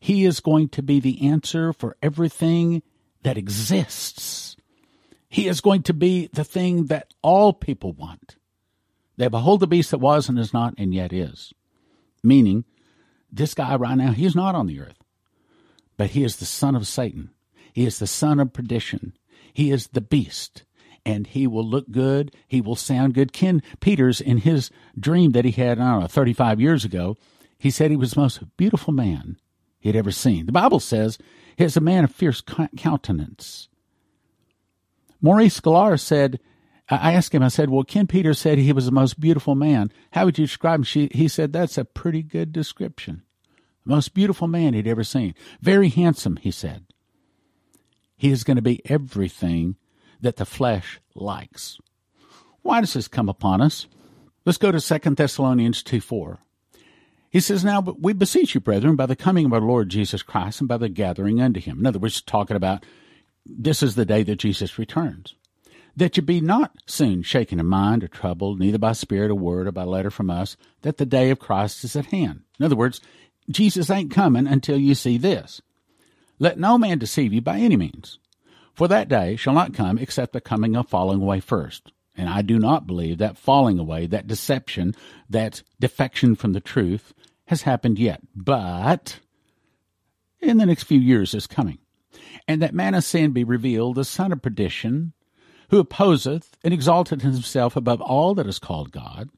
He 0.00 0.24
is 0.24 0.40
going 0.40 0.70
to 0.70 0.82
be 0.82 1.00
the 1.00 1.28
answer 1.28 1.72
for 1.72 1.96
everything 2.02 2.82
that 3.22 3.36
exists. 3.36 4.56
He 5.28 5.48
is 5.48 5.60
going 5.60 5.82
to 5.84 5.94
be 5.94 6.28
the 6.32 6.44
thing 6.44 6.86
that 6.86 7.12
all 7.22 7.52
people 7.52 7.92
want. 7.92 8.36
They 9.18 9.28
behold 9.28 9.60
the 9.60 9.66
beast 9.66 9.90
that 9.90 9.98
was 9.98 10.28
and 10.28 10.38
is 10.38 10.54
not 10.54 10.74
and 10.78 10.94
yet 10.94 11.12
is. 11.12 11.52
Meaning, 12.22 12.64
this 13.30 13.54
guy 13.54 13.76
right 13.76 13.96
now, 13.96 14.12
he's 14.12 14.36
not 14.36 14.54
on 14.54 14.66
the 14.66 14.80
earth 14.80 14.96
but 15.96 16.10
he 16.10 16.24
is 16.24 16.36
the 16.36 16.44
son 16.44 16.74
of 16.74 16.86
Satan. 16.86 17.30
He 17.72 17.84
is 17.84 17.98
the 17.98 18.06
son 18.06 18.40
of 18.40 18.52
perdition. 18.52 19.12
He 19.52 19.70
is 19.70 19.88
the 19.88 20.00
beast. 20.00 20.64
And 21.04 21.26
he 21.26 21.46
will 21.46 21.66
look 21.66 21.90
good. 21.90 22.34
He 22.48 22.60
will 22.60 22.74
sound 22.74 23.14
good. 23.14 23.32
Ken 23.32 23.62
Peters, 23.80 24.20
in 24.20 24.38
his 24.38 24.70
dream 24.98 25.32
that 25.32 25.44
he 25.44 25.52
had, 25.52 25.78
I 25.78 25.92
don't 25.92 26.00
know, 26.00 26.06
35 26.06 26.60
years 26.60 26.84
ago, 26.84 27.16
he 27.58 27.70
said 27.70 27.90
he 27.90 27.96
was 27.96 28.12
the 28.12 28.20
most 28.20 28.56
beautiful 28.56 28.92
man 28.92 29.36
he 29.78 29.88
had 29.88 29.96
ever 29.96 30.10
seen. 30.10 30.46
The 30.46 30.52
Bible 30.52 30.80
says 30.80 31.18
he 31.56 31.64
is 31.64 31.76
a 31.76 31.80
man 31.80 32.04
of 32.04 32.14
fierce 32.14 32.42
countenance. 32.76 33.68
Maurice 35.20 35.60
Sklar 35.60 35.98
said, 35.98 36.40
I 36.88 37.12
asked 37.12 37.34
him, 37.34 37.42
I 37.42 37.48
said, 37.48 37.70
Well, 37.70 37.84
Ken 37.84 38.06
Peters 38.06 38.38
said 38.38 38.58
he 38.58 38.72
was 38.72 38.86
the 38.86 38.92
most 38.92 39.18
beautiful 39.18 39.54
man. 39.54 39.90
How 40.12 40.24
would 40.24 40.38
you 40.38 40.46
describe 40.46 40.80
him? 40.80 40.84
She, 40.84 41.08
he 41.12 41.28
said, 41.28 41.52
That's 41.52 41.78
a 41.78 41.84
pretty 41.84 42.22
good 42.22 42.52
description 42.52 43.22
most 43.86 44.14
beautiful 44.14 44.48
man 44.48 44.74
he'd 44.74 44.86
ever 44.86 45.04
seen. 45.04 45.34
Very 45.60 45.88
handsome, 45.88 46.36
he 46.36 46.50
said. 46.50 46.84
He 48.16 48.30
is 48.30 48.44
going 48.44 48.56
to 48.56 48.62
be 48.62 48.82
everything 48.90 49.76
that 50.20 50.36
the 50.36 50.46
flesh 50.46 51.00
likes. 51.14 51.78
Why 52.62 52.80
does 52.80 52.94
this 52.94 53.08
come 53.08 53.28
upon 53.28 53.60
us? 53.60 53.86
Let's 54.44 54.58
go 54.58 54.72
to 54.72 54.80
2 54.80 55.14
Thessalonians 55.14 55.82
2 55.82 56.00
4. 56.00 56.38
He 57.30 57.40
says, 57.40 57.64
Now 57.64 57.80
we 57.80 58.12
beseech 58.12 58.54
you, 58.54 58.60
brethren, 58.60 58.96
by 58.96 59.06
the 59.06 59.16
coming 59.16 59.46
of 59.46 59.52
our 59.52 59.60
Lord 59.60 59.88
Jesus 59.88 60.22
Christ 60.22 60.60
and 60.60 60.68
by 60.68 60.78
the 60.78 60.88
gathering 60.88 61.40
unto 61.40 61.60
him. 61.60 61.80
In 61.80 61.86
other 61.86 61.98
words, 61.98 62.22
talking 62.22 62.56
about 62.56 62.84
this 63.44 63.82
is 63.82 63.94
the 63.94 64.04
day 64.04 64.22
that 64.22 64.36
Jesus 64.36 64.78
returns. 64.78 65.34
That 65.96 66.16
you 66.16 66.22
be 66.22 66.40
not 66.40 66.72
soon 66.86 67.22
shaken 67.22 67.58
in 67.60 67.66
mind 67.66 68.04
or 68.04 68.08
troubled, 68.08 68.58
neither 68.58 68.78
by 68.78 68.92
spirit 68.92 69.30
or 69.30 69.34
word 69.34 69.66
or 69.66 69.72
by 69.72 69.84
letter 69.84 70.10
from 70.10 70.30
us, 70.30 70.56
that 70.82 70.98
the 70.98 71.06
day 71.06 71.30
of 71.30 71.38
Christ 71.38 71.84
is 71.84 71.96
at 71.96 72.06
hand. 72.06 72.42
In 72.58 72.64
other 72.66 72.76
words, 72.76 73.00
Jesus 73.50 73.90
ain't 73.90 74.10
coming 74.10 74.46
until 74.46 74.78
you 74.78 74.94
see 74.94 75.18
this. 75.18 75.60
Let 76.38 76.58
no 76.58 76.76
man 76.78 76.98
deceive 76.98 77.32
you 77.32 77.40
by 77.40 77.58
any 77.58 77.76
means, 77.76 78.18
for 78.74 78.88
that 78.88 79.08
day 79.08 79.36
shall 79.36 79.54
not 79.54 79.74
come 79.74 79.98
except 79.98 80.32
the 80.32 80.40
coming 80.40 80.76
of 80.76 80.88
falling 80.88 81.22
away 81.22 81.40
first. 81.40 81.92
And 82.16 82.28
I 82.28 82.42
do 82.42 82.58
not 82.58 82.86
believe 82.86 83.18
that 83.18 83.36
falling 83.38 83.78
away, 83.78 84.06
that 84.06 84.26
deception, 84.26 84.94
that 85.28 85.62
defection 85.80 86.34
from 86.34 86.52
the 86.52 86.60
truth 86.60 87.12
has 87.46 87.62
happened 87.62 87.98
yet. 87.98 88.20
But 88.34 89.20
in 90.40 90.56
the 90.58 90.66
next 90.66 90.84
few 90.84 90.98
years 90.98 91.34
is 91.34 91.46
coming. 91.46 91.78
And 92.48 92.62
that 92.62 92.74
man 92.74 92.94
of 92.94 93.04
sin 93.04 93.32
be 93.32 93.44
revealed, 93.44 93.96
the 93.96 94.04
son 94.04 94.32
of 94.32 94.42
perdition, 94.42 95.12
who 95.70 95.78
opposeth 95.78 96.56
and 96.62 96.72
exalteth 96.72 97.22
himself 97.22 97.76
above 97.76 98.00
all 98.00 98.34
that 98.34 98.46
is 98.46 98.58
called 98.58 98.92
God, 98.92 99.28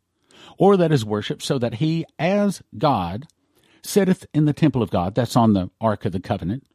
or 0.59 0.77
that 0.77 0.92
is 0.92 1.05
worshipped, 1.05 1.42
so 1.42 1.59
that 1.59 1.75
he, 1.75 2.05
as 2.18 2.62
God, 2.77 3.27
sitteth 3.83 4.27
in 4.35 4.45
the 4.45 4.53
temple 4.53 4.83
of 4.83 4.91
God, 4.91 5.14
that's 5.14 5.37
on 5.37 5.53
the 5.53 5.71
Ark 5.81 6.05
of 6.05 6.12
the 6.12 6.21
Covenant, 6.21 6.67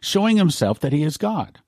showing 0.00 0.36
himself 0.36 0.80
that 0.80 0.92
he 0.92 1.02
is 1.02 1.16
God. 1.16 1.60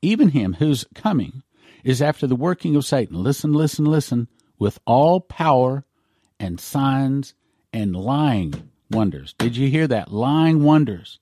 Even 0.00 0.28
him 0.28 0.54
whose 0.54 0.84
coming 0.94 1.42
is 1.84 2.02
after 2.02 2.26
the 2.26 2.36
working 2.36 2.76
of 2.76 2.84
Satan. 2.84 3.22
Listen, 3.22 3.52
listen, 3.52 3.84
listen, 3.84 4.28
with 4.58 4.78
all 4.86 5.20
power 5.20 5.84
and 6.38 6.60
signs 6.60 7.34
and 7.72 7.94
lying 7.94 8.70
wonders. 8.90 9.34
Did 9.38 9.56
you 9.56 9.68
hear 9.68 9.86
that? 9.88 10.12
Lying 10.12 10.62
wonders. 10.62 11.18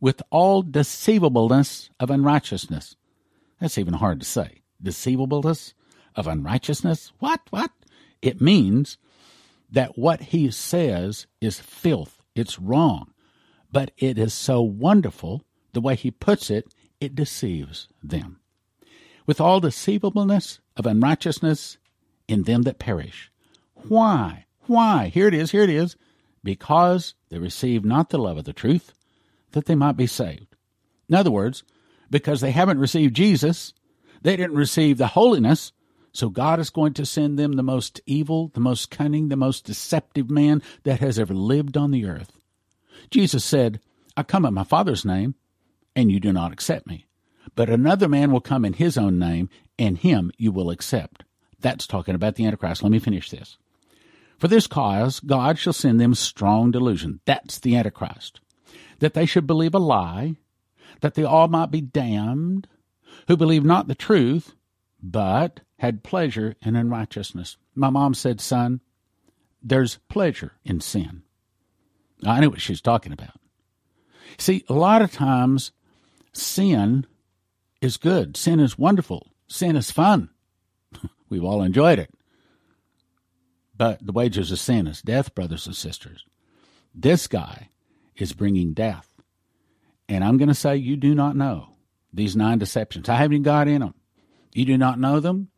With 0.00 0.22
all 0.30 0.62
deceivableness 0.62 1.90
of 1.98 2.10
unrighteousness. 2.10 2.96
That's 3.60 3.78
even 3.78 3.94
hard 3.94 4.20
to 4.20 4.26
say. 4.26 4.62
Deceivableness 4.82 5.74
of 6.14 6.26
unrighteousness? 6.26 7.12
What? 7.18 7.40
What? 7.50 7.70
It 8.20 8.40
means 8.40 8.98
that 9.70 9.98
what 9.98 10.20
he 10.20 10.50
says 10.50 11.26
is 11.40 11.60
filth 11.60 12.15
it's 12.38 12.58
wrong. 12.58 13.12
But 13.72 13.92
it 13.98 14.18
is 14.18 14.32
so 14.32 14.62
wonderful, 14.62 15.44
the 15.72 15.80
way 15.80 15.94
he 15.94 16.10
puts 16.10 16.50
it, 16.50 16.72
it 17.00 17.14
deceives 17.14 17.88
them. 18.02 18.40
With 19.26 19.40
all 19.40 19.60
deceivableness 19.60 20.60
of 20.76 20.86
unrighteousness 20.86 21.78
in 22.28 22.44
them 22.44 22.62
that 22.62 22.78
perish. 22.78 23.30
Why? 23.74 24.46
Why? 24.66 25.08
Here 25.08 25.28
it 25.28 25.34
is, 25.34 25.50
here 25.50 25.62
it 25.62 25.70
is. 25.70 25.96
Because 26.42 27.14
they 27.28 27.38
receive 27.38 27.84
not 27.84 28.10
the 28.10 28.18
love 28.18 28.38
of 28.38 28.44
the 28.44 28.52
truth, 28.52 28.92
that 29.52 29.66
they 29.66 29.74
might 29.74 29.96
be 29.96 30.06
saved. 30.06 30.56
In 31.08 31.14
other 31.14 31.30
words, 31.30 31.64
because 32.10 32.40
they 32.40 32.52
haven't 32.52 32.78
received 32.78 33.16
Jesus, 33.16 33.74
they 34.22 34.36
didn't 34.36 34.56
receive 34.56 34.98
the 34.98 35.08
holiness, 35.08 35.72
so 36.16 36.28
God 36.30 36.58
is 36.58 36.70
going 36.70 36.94
to 36.94 37.06
send 37.06 37.38
them 37.38 37.52
the 37.52 37.62
most 37.62 38.00
evil, 38.06 38.50
the 38.54 38.60
most 38.60 38.90
cunning, 38.90 39.28
the 39.28 39.36
most 39.36 39.64
deceptive 39.64 40.30
man 40.30 40.62
that 40.84 41.00
has 41.00 41.18
ever 41.18 41.34
lived 41.34 41.76
on 41.76 41.90
the 41.90 42.06
earth. 42.06 42.38
Jesus 43.10 43.44
said, 43.44 43.80
I 44.16 44.22
come 44.22 44.44
in 44.46 44.54
my 44.54 44.64
Father's 44.64 45.04
name, 45.04 45.34
and 45.94 46.10
you 46.10 46.18
do 46.18 46.32
not 46.32 46.52
accept 46.52 46.86
me. 46.86 47.06
But 47.54 47.70
another 47.70 48.08
man 48.08 48.32
will 48.32 48.40
come 48.40 48.64
in 48.64 48.72
his 48.72 48.96
own 48.96 49.18
name, 49.18 49.48
and 49.78 49.98
him 49.98 50.32
you 50.38 50.52
will 50.52 50.70
accept. 50.70 51.24
That's 51.60 51.86
talking 51.86 52.14
about 52.14 52.36
the 52.36 52.46
Antichrist. 52.46 52.82
Let 52.82 52.92
me 52.92 52.98
finish 52.98 53.30
this. 53.30 53.58
For 54.38 54.48
this 54.48 54.66
cause, 54.66 55.20
God 55.20 55.58
shall 55.58 55.72
send 55.72 56.00
them 56.00 56.14
strong 56.14 56.70
delusion. 56.70 57.20
That's 57.24 57.58
the 57.58 57.76
Antichrist. 57.76 58.40
That 58.98 59.14
they 59.14 59.26
should 59.26 59.46
believe 59.46 59.74
a 59.74 59.78
lie, 59.78 60.36
that 61.00 61.14
they 61.14 61.24
all 61.24 61.48
might 61.48 61.70
be 61.70 61.80
damned, 61.80 62.68
who 63.28 63.36
believe 63.36 63.64
not 63.64 63.88
the 63.88 63.94
truth, 63.94 64.54
but 65.02 65.60
had 65.78 66.02
pleasure 66.02 66.56
in 66.62 66.76
unrighteousness. 66.76 67.56
My 67.74 67.90
mom 67.90 68.14
said, 68.14 68.40
Son, 68.40 68.80
there's 69.62 69.98
pleasure 70.08 70.52
in 70.64 70.80
sin. 70.80 71.22
I 72.24 72.40
knew 72.40 72.50
what 72.50 72.60
she 72.60 72.72
was 72.72 72.80
talking 72.80 73.12
about. 73.12 73.38
See, 74.38 74.64
a 74.68 74.74
lot 74.74 75.02
of 75.02 75.12
times 75.12 75.72
sin 76.32 77.06
is 77.80 77.96
good, 77.96 78.36
sin 78.36 78.60
is 78.60 78.78
wonderful, 78.78 79.32
sin 79.48 79.76
is 79.76 79.90
fun. 79.90 80.30
We've 81.28 81.44
all 81.44 81.62
enjoyed 81.62 81.98
it. 81.98 82.10
But 83.76 84.04
the 84.04 84.12
wages 84.12 84.50
of 84.50 84.58
sin 84.58 84.86
is 84.86 85.02
death, 85.02 85.34
brothers 85.34 85.66
and 85.66 85.76
sisters. 85.76 86.24
This 86.94 87.26
guy 87.26 87.68
is 88.16 88.32
bringing 88.32 88.72
death. 88.72 89.08
And 90.08 90.24
I'm 90.24 90.38
going 90.38 90.48
to 90.48 90.54
say 90.54 90.76
you 90.76 90.96
do 90.96 91.14
not 91.14 91.36
know 91.36 91.76
these 92.12 92.36
nine 92.36 92.58
deceptions. 92.58 93.08
I 93.08 93.16
haven't 93.16 93.42
got 93.42 93.68
in 93.68 93.80
them. 93.80 93.94
You 94.54 94.64
do 94.64 94.78
not 94.78 94.98
know 94.98 95.20
them. 95.20 95.48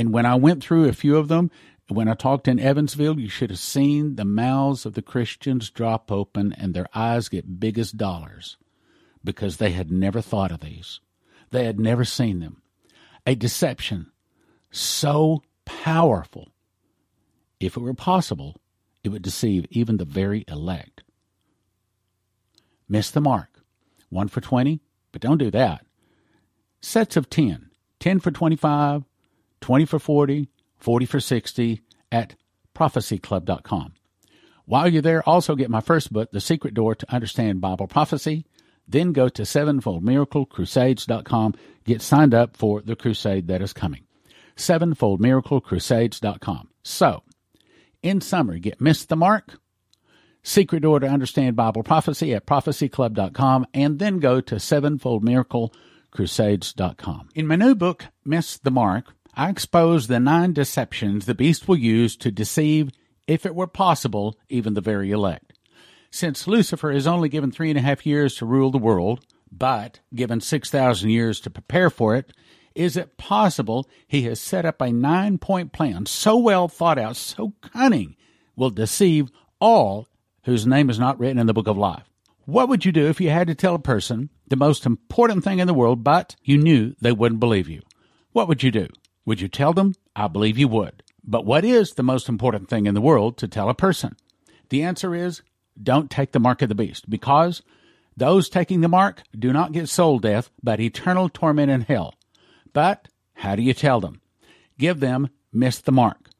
And 0.00 0.14
when 0.14 0.24
I 0.24 0.34
went 0.34 0.64
through 0.64 0.88
a 0.88 0.94
few 0.94 1.18
of 1.18 1.28
them, 1.28 1.50
when 1.88 2.08
I 2.08 2.14
talked 2.14 2.48
in 2.48 2.58
Evansville, 2.58 3.20
you 3.20 3.28
should 3.28 3.50
have 3.50 3.58
seen 3.58 4.16
the 4.16 4.24
mouths 4.24 4.86
of 4.86 4.94
the 4.94 5.02
Christians 5.02 5.68
drop 5.68 6.10
open 6.10 6.54
and 6.54 6.72
their 6.72 6.86
eyes 6.94 7.28
get 7.28 7.60
big 7.60 7.78
as 7.78 7.92
dollars 7.92 8.56
because 9.22 9.58
they 9.58 9.72
had 9.72 9.92
never 9.92 10.22
thought 10.22 10.52
of 10.52 10.60
these. 10.60 11.00
They 11.50 11.66
had 11.66 11.78
never 11.78 12.06
seen 12.06 12.40
them. 12.40 12.62
A 13.26 13.34
deception 13.34 14.10
so 14.70 15.42
powerful, 15.66 16.48
if 17.60 17.76
it 17.76 17.80
were 17.80 17.92
possible, 17.92 18.56
it 19.04 19.10
would 19.10 19.20
deceive 19.20 19.66
even 19.68 19.98
the 19.98 20.06
very 20.06 20.46
elect. 20.48 21.02
Miss 22.88 23.10
the 23.10 23.20
mark. 23.20 23.50
One 24.08 24.28
for 24.28 24.40
20, 24.40 24.80
but 25.12 25.20
don't 25.20 25.36
do 25.36 25.50
that. 25.50 25.84
Sets 26.80 27.18
of 27.18 27.28
10. 27.28 27.68
10 27.98 28.20
for 28.20 28.30
25, 28.30 29.04
20 29.60 29.84
for 29.84 29.98
40, 29.98 30.48
40 30.78 31.06
for 31.06 31.20
60 31.20 31.82
at 32.10 32.36
prophecyclub.com. 32.74 33.92
While 34.64 34.88
you're 34.88 35.02
there, 35.02 35.28
also 35.28 35.54
get 35.56 35.68
my 35.70 35.80
first 35.80 36.12
book, 36.12 36.30
The 36.30 36.40
Secret 36.40 36.74
Door 36.74 36.94
to 36.96 37.12
Understand 37.12 37.60
Bible 37.60 37.88
Prophecy. 37.88 38.46
Then 38.86 39.12
go 39.12 39.28
to 39.28 39.42
sevenfoldmiraclecrusades.com. 39.42 41.54
Get 41.84 42.02
signed 42.02 42.34
up 42.34 42.56
for 42.56 42.80
the 42.80 42.96
crusade 42.96 43.46
that 43.48 43.62
is 43.62 43.72
coming. 43.72 44.04
Sevenfoldmiraclecrusades.com. 44.56 46.68
So, 46.82 47.22
in 48.02 48.20
summary, 48.20 48.58
get 48.60 48.80
Miss 48.80 49.04
the 49.04 49.16
Mark, 49.16 49.58
Secret 50.42 50.80
Door 50.80 51.00
to 51.00 51.08
Understand 51.08 51.56
Bible 51.56 51.82
Prophecy 51.82 52.34
at 52.34 52.46
prophecyclub.com, 52.46 53.66
and 53.74 53.98
then 53.98 54.18
go 54.18 54.40
to 54.40 54.54
sevenfoldmiraclecrusades.com. 54.56 57.28
In 57.34 57.46
my 57.46 57.56
new 57.56 57.74
book, 57.74 58.06
Miss 58.24 58.56
the 58.58 58.70
Mark, 58.70 59.14
I 59.40 59.48
expose 59.48 60.06
the 60.06 60.20
nine 60.20 60.52
deceptions 60.52 61.24
the 61.24 61.34
beast 61.34 61.66
will 61.66 61.78
use 61.78 62.14
to 62.18 62.30
deceive, 62.30 62.90
if 63.26 63.46
it 63.46 63.54
were 63.54 63.66
possible, 63.66 64.36
even 64.50 64.74
the 64.74 64.82
very 64.82 65.12
elect. 65.12 65.54
Since 66.10 66.46
Lucifer 66.46 66.90
is 66.90 67.06
only 67.06 67.30
given 67.30 67.50
three 67.50 67.70
and 67.70 67.78
a 67.78 67.80
half 67.80 68.04
years 68.04 68.34
to 68.34 68.44
rule 68.44 68.70
the 68.70 68.76
world, 68.76 69.24
but 69.50 70.00
given 70.14 70.42
6,000 70.42 71.08
years 71.08 71.40
to 71.40 71.48
prepare 71.48 71.88
for 71.88 72.14
it, 72.16 72.34
is 72.74 72.98
it 72.98 73.16
possible 73.16 73.88
he 74.06 74.24
has 74.24 74.38
set 74.38 74.66
up 74.66 74.82
a 74.82 74.92
nine 74.92 75.38
point 75.38 75.72
plan 75.72 76.04
so 76.04 76.36
well 76.36 76.68
thought 76.68 76.98
out, 76.98 77.16
so 77.16 77.54
cunning, 77.62 78.16
will 78.56 78.68
deceive 78.68 79.30
all 79.58 80.06
whose 80.44 80.66
name 80.66 80.90
is 80.90 80.98
not 80.98 81.18
written 81.18 81.38
in 81.38 81.46
the 81.46 81.54
book 81.54 81.66
of 81.66 81.78
life? 81.78 82.04
What 82.44 82.68
would 82.68 82.84
you 82.84 82.92
do 82.92 83.06
if 83.06 83.22
you 83.22 83.30
had 83.30 83.46
to 83.46 83.54
tell 83.54 83.74
a 83.74 83.78
person 83.78 84.28
the 84.48 84.56
most 84.56 84.84
important 84.84 85.44
thing 85.44 85.60
in 85.60 85.66
the 85.66 85.72
world, 85.72 86.04
but 86.04 86.36
you 86.44 86.58
knew 86.58 86.94
they 87.00 87.12
wouldn't 87.12 87.40
believe 87.40 87.70
you? 87.70 87.80
What 88.32 88.46
would 88.46 88.62
you 88.62 88.70
do? 88.70 88.86
Would 89.26 89.40
you 89.40 89.48
tell 89.48 89.72
them? 89.72 89.94
I 90.16 90.28
believe 90.28 90.58
you 90.58 90.68
would. 90.68 91.02
But 91.24 91.44
what 91.44 91.64
is 91.64 91.92
the 91.92 92.02
most 92.02 92.28
important 92.28 92.68
thing 92.68 92.86
in 92.86 92.94
the 92.94 93.00
world 93.00 93.36
to 93.38 93.48
tell 93.48 93.68
a 93.68 93.74
person? 93.74 94.16
The 94.70 94.82
answer 94.82 95.14
is 95.14 95.42
don't 95.80 96.10
take 96.10 96.32
the 96.32 96.40
mark 96.40 96.62
of 96.62 96.68
the 96.68 96.74
beast, 96.74 97.08
because 97.08 97.62
those 98.16 98.48
taking 98.48 98.80
the 98.80 98.88
mark 98.88 99.22
do 99.38 99.52
not 99.52 99.72
get 99.72 99.88
soul 99.88 100.18
death, 100.18 100.50
but 100.62 100.80
eternal 100.80 101.28
torment 101.28 101.70
in 101.70 101.82
hell. 101.82 102.14
But 102.72 103.08
how 103.34 103.56
do 103.56 103.62
you 103.62 103.74
tell 103.74 104.00
them? 104.00 104.20
Give 104.78 105.00
them 105.00 105.30
miss 105.52 105.78
the 105.78 105.92
mark. 105.92 106.30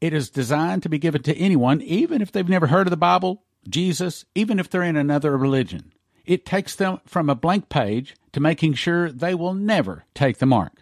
It 0.00 0.12
is 0.12 0.30
designed 0.30 0.82
to 0.82 0.88
be 0.88 0.98
given 0.98 1.22
to 1.22 1.36
anyone, 1.36 1.80
even 1.80 2.20
if 2.20 2.32
they've 2.32 2.48
never 2.48 2.66
heard 2.66 2.86
of 2.86 2.90
the 2.90 2.96
Bible, 2.96 3.44
Jesus, 3.68 4.24
even 4.34 4.58
if 4.58 4.68
they're 4.68 4.82
in 4.82 4.96
another 4.96 5.36
religion. 5.36 5.92
It 6.24 6.44
takes 6.44 6.74
them 6.74 7.00
from 7.06 7.30
a 7.30 7.34
blank 7.34 7.68
page 7.68 8.14
to 8.32 8.40
making 8.40 8.74
sure 8.74 9.10
they 9.10 9.34
will 9.34 9.54
never 9.54 10.04
take 10.14 10.38
the 10.38 10.46
mark. 10.46 10.72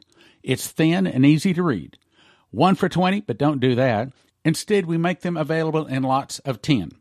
It's 0.44 0.68
thin 0.68 1.06
and 1.06 1.24
easy 1.24 1.54
to 1.54 1.62
read. 1.62 1.98
One 2.50 2.74
for 2.74 2.88
20, 2.88 3.22
but 3.22 3.38
don't 3.38 3.60
do 3.60 3.74
that. 3.74 4.12
Instead, 4.44 4.84
we 4.84 4.98
make 4.98 5.22
them 5.22 5.38
available 5.38 5.86
in 5.86 6.02
lots 6.02 6.38
of 6.40 6.60
10. 6.60 6.92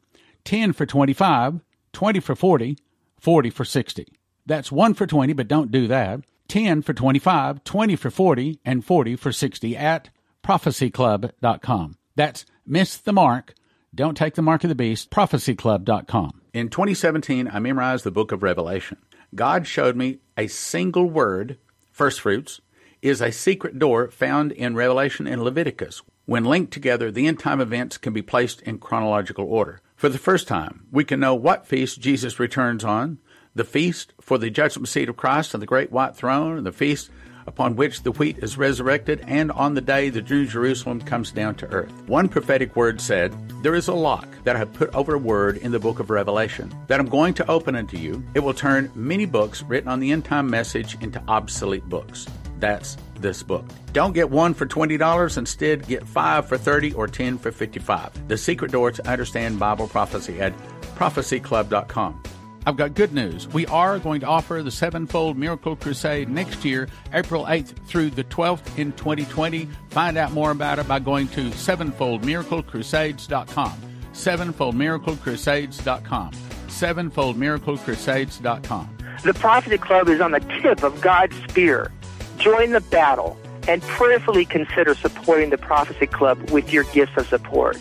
10 0.46 0.74
for 0.74 0.86
25, 0.86 1.60
20 1.92 2.20
for 2.22 2.36
40, 2.36 2.78
40 3.20 3.50
for 3.50 3.66
60. 3.66 4.08
That's 4.46 4.72
1 4.72 4.94
for 4.94 5.06
20, 5.06 5.34
but 5.34 5.50
don't 5.50 5.72
do 5.72 5.88
that. 5.88 6.22
10 6.48 6.82
for 6.82 6.94
25, 6.94 7.64
20 7.64 7.96
for 7.98 8.10
40, 8.10 8.60
and 8.64 8.86
40 8.86 9.16
for 9.18 9.32
60 9.32 9.78
at 9.78 10.10
prophecyclub.com. 10.44 11.98
That's 12.16 12.46
Miss 12.66 12.98
the 12.98 13.14
Mark. 13.14 13.54
Don't 13.94 14.18
take 14.18 14.36
the 14.36 14.42
mark 14.42 14.64
of 14.64 14.70
the 14.70 14.76
beast. 14.76 15.12
Prophecyclub.com. 15.12 16.42
In 16.54 16.70
2017, 16.70 17.50
I 17.52 17.60
memorized 17.60 18.04
the 18.04 18.12
book 18.12 18.32
of 18.32 18.42
Revelation. 18.42 18.98
God 19.36 19.68
showed 19.68 19.96
me 19.96 20.20
a 20.38 20.48
single 20.48 21.10
word, 21.10 21.58
first 21.92 22.22
fruits, 22.22 22.62
is 23.04 23.22
a 23.22 23.32
secret 23.32 23.78
door 23.78 24.10
found 24.10 24.54
in 24.54 24.76
Revelation 24.76 25.28
and 25.28 25.44
Leviticus. 25.44 26.02
When 26.26 26.46
linked 26.46 26.72
together, 26.72 27.12
the 27.12 27.28
end 27.28 27.38
time 27.38 27.60
events 27.60 27.98
can 27.98 28.14
be 28.14 28.22
placed 28.22 28.62
in 28.62 28.80
chronological 28.80 29.46
order. 29.46 29.82
For 29.98 30.08
the 30.08 30.18
first 30.18 30.48
time, 30.48 30.88
we 30.90 31.04
can 31.04 31.20
know 31.20 31.36
what 31.36 31.68
feast 31.68 32.00
Jesus 32.00 32.40
returns 32.40 32.84
on, 32.86 33.20
the 33.54 33.66
feast 33.66 34.14
for 34.22 34.38
the 34.38 34.50
judgment 34.50 34.88
seat 34.88 35.10
of 35.10 35.18
Christ 35.18 35.54
and 35.54 35.62
the 35.62 35.68
great 35.68 35.92
white 35.92 36.16
throne, 36.16 36.64
the 36.64 36.72
feast 36.72 37.10
upon 37.46 37.76
which 37.76 38.04
the 38.04 38.12
wheat 38.14 38.38
is 38.38 38.58
resurrected, 38.58 39.22
and 39.28 39.52
on 39.52 39.74
the 39.74 39.82
day 39.82 40.10
the 40.10 40.22
New 40.22 40.46
Jerusalem 40.46 41.02
comes 41.02 41.30
down 41.32 41.56
to 41.56 41.68
earth. 41.68 41.92
One 42.08 42.30
prophetic 42.30 42.74
word 42.78 43.02
said, 43.02 43.34
There 43.62 43.76
is 43.76 43.90
a 43.90 43.94
lock 43.94 44.30
that 44.46 44.56
I 44.56 44.60
have 44.60 44.72
put 44.72 44.96
over 44.96 45.16
a 45.16 45.20
word 45.20 45.58
in 45.58 45.74
the 45.74 45.80
book 45.80 46.00
of 46.00 46.10
Revelation 46.10 46.74
that 46.88 47.02
I'm 47.02 47.10
going 47.10 47.34
to 47.34 47.52
open 47.52 47.76
unto 47.76 47.98
you. 47.98 48.24
It 48.34 48.40
will 48.40 48.54
turn 48.54 48.90
many 48.96 49.26
books 49.26 49.62
written 49.64 49.90
on 49.90 50.00
the 50.00 50.14
end 50.14 50.24
time 50.24 50.50
message 50.50 50.98
into 51.02 51.22
obsolete 51.28 51.84
books. 51.90 52.28
That's 52.64 52.96
this 53.20 53.44
book. 53.44 53.66
Don't 53.92 54.14
get 54.14 54.30
one 54.30 54.54
for 54.54 54.66
$20, 54.66 55.38
instead 55.38 55.86
get 55.86 56.08
5 56.08 56.48
for 56.48 56.58
30 56.58 56.94
or 56.94 57.10
10 57.10 57.38
for 57.38 57.52
55. 57.52 58.30
The 58.30 58.38
secret 58.38 58.72
door 58.72 58.90
to 58.90 59.06
understand 59.06 59.60
Bible 59.60 59.90
prophecy 59.90 60.40
at 60.40 60.58
prophecyclub.com. 60.96 62.24
I've 62.66 62.78
got 62.78 62.94
good 62.94 63.12
news. 63.12 63.50
We 63.50 63.66
are 63.66 64.00
going 64.00 64.22
to 64.22 64.28
offer 64.28 64.64
the 64.64 64.72
Sevenfold 64.72 65.38
Miracle 65.38 65.76
Crusade 65.76 66.30
next 66.30 66.64
year, 66.64 66.88
April 67.12 67.44
8th 67.44 67.86
through 67.86 68.12
the 68.12 68.24
12th 68.24 68.80
in 68.80 68.94
2020. 68.94 69.68
Find 69.90 70.18
out 70.18 70.32
more 70.32 70.52
about 70.52 70.80
it 70.80 70.88
by 70.88 71.00
going 71.00 71.28
to 71.30 71.50
sevenfoldmiraclecrusades.com. 71.50 73.74
Sevenfoldmiraclecrusades.com. 74.14 76.32
Sevenfoldmiraclecrusades.com. 76.32 78.98
The 79.26 79.34
Prophecy 79.34 79.78
Club 79.78 80.08
is 80.08 80.22
on 80.22 80.32
the 80.32 80.40
tip 80.40 80.84
of 80.84 81.02
God's 81.02 81.36
spear. 81.44 81.92
Join 82.38 82.72
the 82.72 82.82
battle 82.82 83.38
and 83.68 83.82
prayerfully 83.82 84.46
consider 84.46 84.96
supporting 84.96 85.50
the 85.50 85.58
Prophecy 85.58 86.08
Club 86.08 86.50
with 86.50 86.74
your 86.74 86.84
gifts 86.86 87.18
of 87.18 87.28
support. 87.28 87.78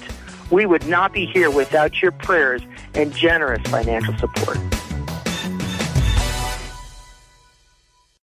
We 0.51 0.67
would 0.67 0.87
not 0.87 1.13
be 1.13 1.27
here 1.27 1.51
without 1.51 2.01
your 2.03 2.13
prayers 2.13 2.63
and 2.95 3.13
generous 3.15 3.63
financial 3.71 4.17
support. 4.19 4.59